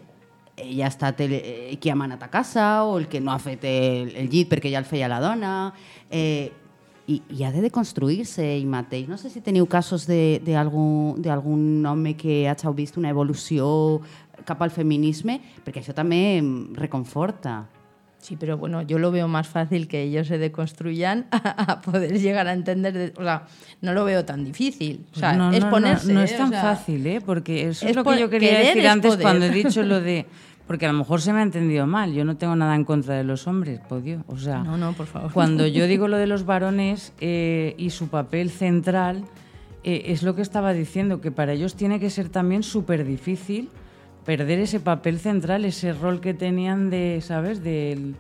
[0.61, 3.39] ell ha estat el, eh, qui ha manat a casa o el que no ha
[3.43, 5.73] fet el, el llit perquè ja el feia la dona
[6.11, 6.53] eh,
[7.11, 9.09] i, i ha de deconstruir-se ell mateix.
[9.11, 13.67] No sé si teniu casos d'algun home que hagi vist una evolució
[14.47, 16.41] cap al feminisme, perquè això també
[16.79, 17.65] reconforta.
[18.21, 21.37] Sí, pero bueno, yo lo veo más fácil que ellos se deconstruyan a,
[21.73, 22.93] a poder llegar a entender.
[22.93, 23.45] de- o sea,
[23.81, 25.07] no lo veo tan difícil.
[25.15, 26.13] O sea, no, es no, ponerse.
[26.13, 27.21] No, es O tan sea, fácil, ¿eh?
[27.25, 29.23] Porque eso es, es lo que yo quería decir es antes poder.
[29.23, 30.27] cuando he dicho lo de...
[30.67, 32.13] Porque a lo mejor se me ha entendido mal.
[32.13, 34.23] Yo no tengo nada en contra de los hombres, por Dios.
[34.29, 35.33] O sea, No, no, por favor.
[35.33, 39.25] cuando yo digo lo de los varones eh, y su papel central,
[39.83, 43.69] eh, es lo que estaba diciendo, que para ellos tiene que ser también súper difícil
[44.31, 47.65] perder ese papel central, ese rol que tenían de, ¿sabes?
[47.65, 48.15] Del,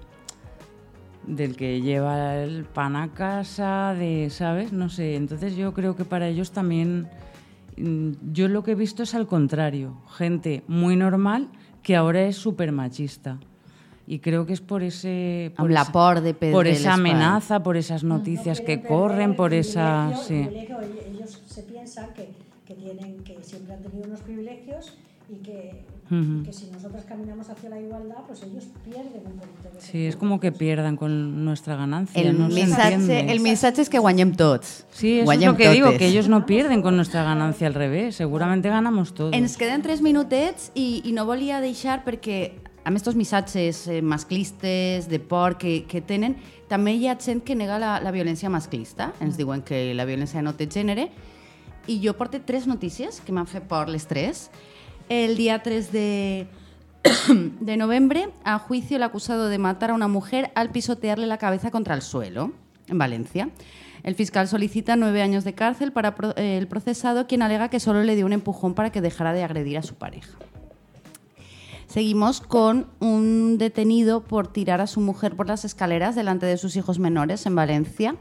[1.25, 4.73] del que lleva el pan a casa, de, ¿sabes?
[4.73, 5.15] No sé.
[5.15, 7.07] Entonces yo creo que para ellos también,
[7.77, 11.47] mm, yo lo que he visto es al contrario, gente muy normal
[11.85, 13.39] que ahora es súper machista.
[14.09, 15.53] Y creo que es por ese...
[15.59, 19.55] Amb la esa- por de Por esa amenaza, por esas noticias No que corren, por
[19.55, 20.13] esa...
[20.27, 20.49] Sí.
[21.15, 22.31] ellos se piensan que,
[22.67, 26.41] que tienen que siempre han tenido unos privilegios y que, Ujú.
[26.43, 30.07] y que si nosotros caminamos hacia la igualdad, pues ellos pierden un poquito de Sí,
[30.07, 32.21] es como que pierdan con nuestra ganancia.
[32.21, 33.33] El, no missatge, entiende.
[33.33, 34.87] el missatge és que guanyem tots.
[34.91, 35.99] Sí, eso es Guanyem lo que digo, totes.
[35.99, 38.17] que ellos no pierden con nuestra ganancia al revés.
[38.17, 39.33] Seguramente ganamos todos.
[39.33, 45.07] Ens queden tres minutets i, i no volia deixar perquè amb aquests missatges eh, masclistes,
[45.09, 46.37] de por que, que tenen,
[46.69, 49.13] també hi ha gent que nega la, la violència masclista.
[49.21, 51.11] Ens diuen que la violència no té gènere.
[51.87, 54.49] I jo porto tres notícies que m'han fet por les tres.
[55.11, 56.47] El día 3 de,
[57.61, 61.73] de noviembre, a juicio el acusado de matar a una mujer al pisotearle la cabeza
[61.73, 62.53] contra el suelo,
[62.87, 63.51] en Valencia.
[64.05, 68.05] El fiscal solicita nueve años de cárcel para eh, el procesado, quien alega que solo
[68.05, 70.39] le dio un empujón para que dejara de agredir a su pareja.
[71.89, 76.77] Seguimos con un detenido por tirar a su mujer por las escaleras delante de sus
[76.77, 78.15] hijos menores en Valencia.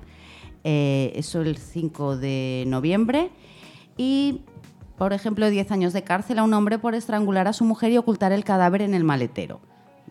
[0.64, 3.30] Eh, eso el 5 de noviembre.
[3.96, 4.42] Y,
[5.00, 7.98] por ejemplo, 10 años de cárcel a un hombre por estrangular a su mujer y
[7.98, 9.62] ocultar el cadáver en el maletero.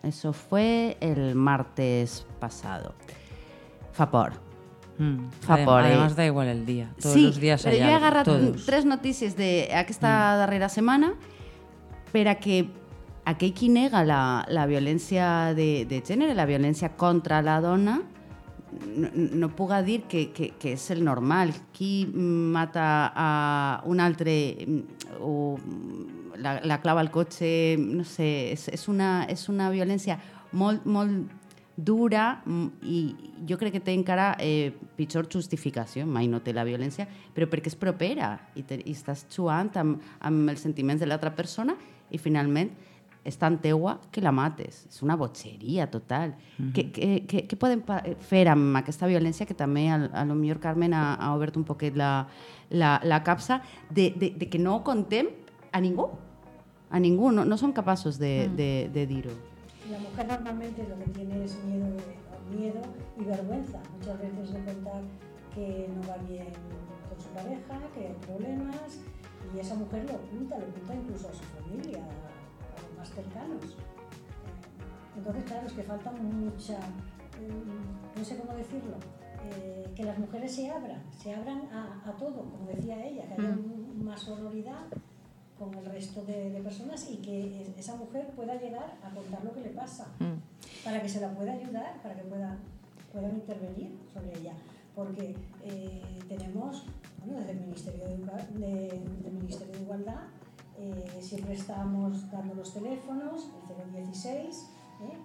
[0.03, 2.95] Eso fue el martes pasado.
[3.93, 4.33] Favor.
[4.97, 5.29] Mm.
[5.41, 5.87] Fa Adem- por, eh.
[5.87, 6.89] Además da igual el día.
[6.99, 8.27] Todos sí, los días però hay jo he agarrat
[8.65, 11.13] tres notícies d'aquesta darrera setmana
[12.11, 12.67] per a que
[13.25, 18.01] aquell qui nega la, la violència de, de gènere, la violència contra la dona,
[18.71, 21.53] no, no puga dir que, que, que és el normal.
[21.75, 23.29] Qui mata a
[23.89, 24.35] un altre
[24.65, 25.57] mm, o
[26.39, 30.19] la, la clava al cotxe, no sé, és, és, una, és una violència
[30.51, 31.35] molt, molt
[31.79, 32.99] dura mm, i
[33.47, 37.71] jo crec que té encara eh, pitjor justificació, mai no té la violència, però perquè
[37.71, 41.77] és propera i, te, i estàs jugant amb, amb els sentiments de l'altra persona
[42.11, 42.73] i finalment
[43.23, 44.85] és tan teua que la mates.
[44.89, 46.35] És una botxeria total.
[46.57, 46.71] Mhm.
[46.73, 50.35] què, què, què, què podem pa- fer amb aquesta violència que també a, a lo
[50.35, 52.27] millor Carmen ha, ha obert un poquet la,
[52.69, 55.27] la, la capsa de, de, de que no contem
[55.71, 56.09] a ningú.
[56.89, 59.31] A ningú, no, no som capaços de, de, de dir-ho.
[59.91, 62.81] La mujer normalmente lo que tiene es miedo, de- miedo
[63.19, 63.79] y vergüenza.
[63.97, 65.01] Muchas veces de contar
[65.53, 66.47] que no va bien
[67.09, 69.01] con su pareja, que hay problemas,
[69.53, 72.01] y esa mujer lo oculta, lo oculta incluso a su familia,
[72.99, 73.63] más cercanos.
[73.65, 77.63] Eh, Entonces, claro, es que falta mucha, eh,
[78.17, 78.95] no sé cómo decirlo,
[79.43, 83.33] eh, que las mujeres se abran, se abran a, a todo, como decía ella, que
[83.33, 84.85] haya un- más sonoridad
[85.57, 89.43] con el resto de, de personas y que es- esa mujer pueda llegar a contar
[89.43, 90.07] lo que le pasa,
[90.83, 92.57] para que se la pueda ayudar, para que pueda,
[93.11, 94.53] puedan intervenir sobre ella.
[94.95, 96.85] Porque eh, tenemos,
[97.19, 98.17] bueno, desde el Ministerio de,
[98.59, 100.23] de- del Ministerio de Igualdad,
[100.79, 103.49] eh, siempre estamos dando los teléfonos,
[103.85, 104.69] el 016,
[105.01, 105.17] ¿eh?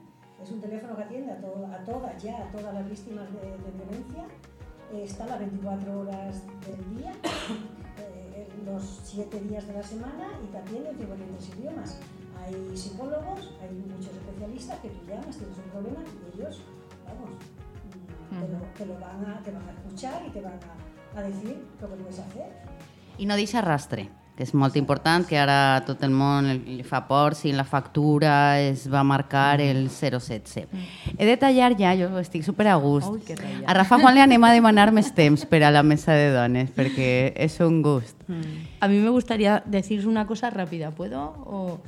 [0.42, 3.40] es un teléfono que atiende a, to- a todas, ya a todas las víctimas de,
[3.40, 4.24] de violencia,
[4.92, 7.12] eh, está las 24 horas del día,
[7.98, 11.98] eh, los 7 días de la semana y te atiende en 53 idiomas.
[12.44, 16.60] Hay psicólogos, hay muchos especialistas que tú llamas, tienes un problema y ellos,
[17.06, 17.30] vamos,
[18.30, 20.58] mm, te, lo, te lo van a, te van a escuchar y te van
[21.14, 22.52] a, a decir lo que puedes hacer.
[23.16, 27.04] I no deixa rastre, que és molt important, que ara tot el món li fa
[27.06, 30.66] por si en la factura es va marcar el 016.
[31.16, 33.06] He de tallar ja, jo estic super a gust.
[33.12, 33.20] Ui.
[33.66, 36.70] A Rafa Juan li anem a demanar més temps per a la mesa de dones,
[36.74, 38.16] perquè és un gust.
[38.80, 41.20] A mí me gustaría decir una cosa rápida, ¿puedo?
[41.46, 41.78] O-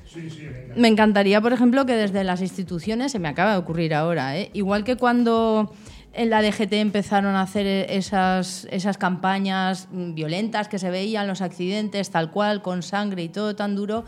[0.76, 4.50] Me encantaría, por ejemplo, que desde las instituciones, se me acaba de ocurrir ahora, ¿eh?
[4.52, 5.72] igual que cuando
[6.16, 12.10] en la DGT empezaron a hacer esas, esas campañas violentas que se veían, los accidentes
[12.10, 14.04] tal cual, con sangre y todo tan duro,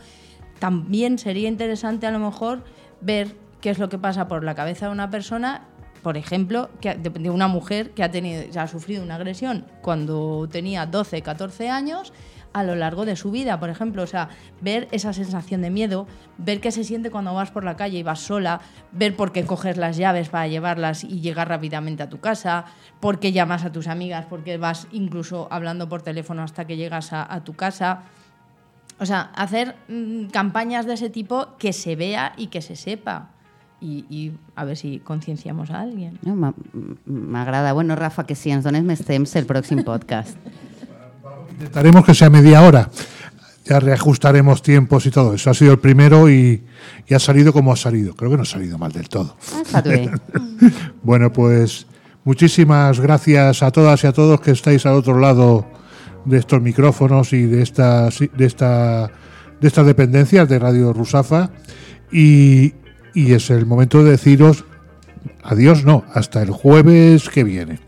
[0.57, 2.63] también sería interesante a lo mejor
[2.99, 5.67] ver qué es lo que pasa por la cabeza de una persona
[6.01, 11.21] por ejemplo, de una mujer que ha, tenido, ha sufrido una agresión cuando tenía 12,
[11.21, 12.13] 14 años
[12.51, 16.07] a lo largo de su vida, por ejemplo, o sea, ver esa sensación de miedo,
[16.37, 18.61] ver qué se siente cuando vas por la calle y vas sola,
[18.91, 22.65] ver por qué coges las llaves para llevarlas y llegar rápidamente a tu casa,
[22.99, 26.75] por qué llamas a tus amigas, por qué vas incluso hablando por teléfono hasta que
[26.75, 28.01] llegas a, a tu casa.
[28.99, 33.29] O sea, hacer mm, campañas de ese tipo que se vea y que se sepa.
[33.81, 36.19] Y, y a ver si concienciamos a alguien.
[36.21, 36.53] No, m'a-
[37.05, 37.71] M'agrada.
[37.71, 40.35] Bueno, Rafa, que si ens dones més temps el pròxim podcast.
[41.59, 42.89] Intentaremos que sea media hora.
[43.65, 45.33] Ya reajustaremos tiempos y todo.
[45.33, 46.63] Eso ha sido el primero y,
[47.05, 48.15] y ha salido como ha salido.
[48.15, 49.35] Creo que no ha salido mal del todo.
[51.03, 51.87] Bueno, pues
[52.23, 55.67] muchísimas gracias a todas y a todos que estáis al otro lado
[56.25, 59.11] de estos micrófonos y de esta, de esta,
[59.59, 61.51] de estas dependencias de Radio Rusafa.
[62.11, 62.73] Y,
[63.13, 64.65] y es el momento de deciros
[65.43, 67.79] adiós, no, hasta el jueves que viene.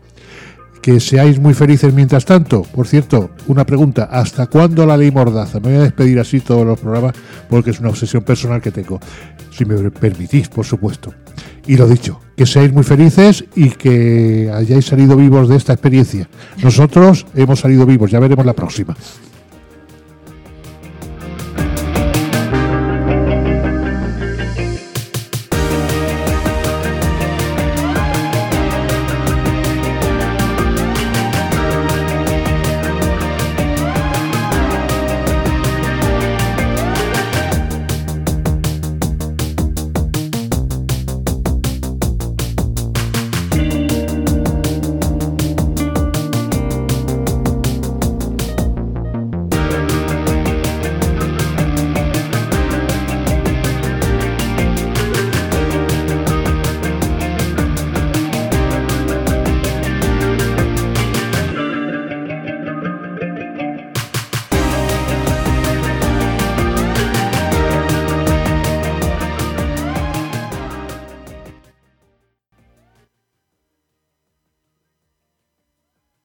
[0.82, 2.62] Que seáis muy felices mientras tanto.
[2.62, 5.60] Por cierto, una pregunta, ¿hasta cuándo la ley Mordaza?
[5.60, 7.14] Me voy a despedir así todos los programas
[7.48, 8.98] porque es una obsesión personal que tengo.
[9.52, 11.14] Si me permitís, por supuesto.
[11.68, 16.28] Y lo dicho, que seáis muy felices y que hayáis salido vivos de esta experiencia.
[16.60, 18.96] Nosotros hemos salido vivos, ya veremos la próxima.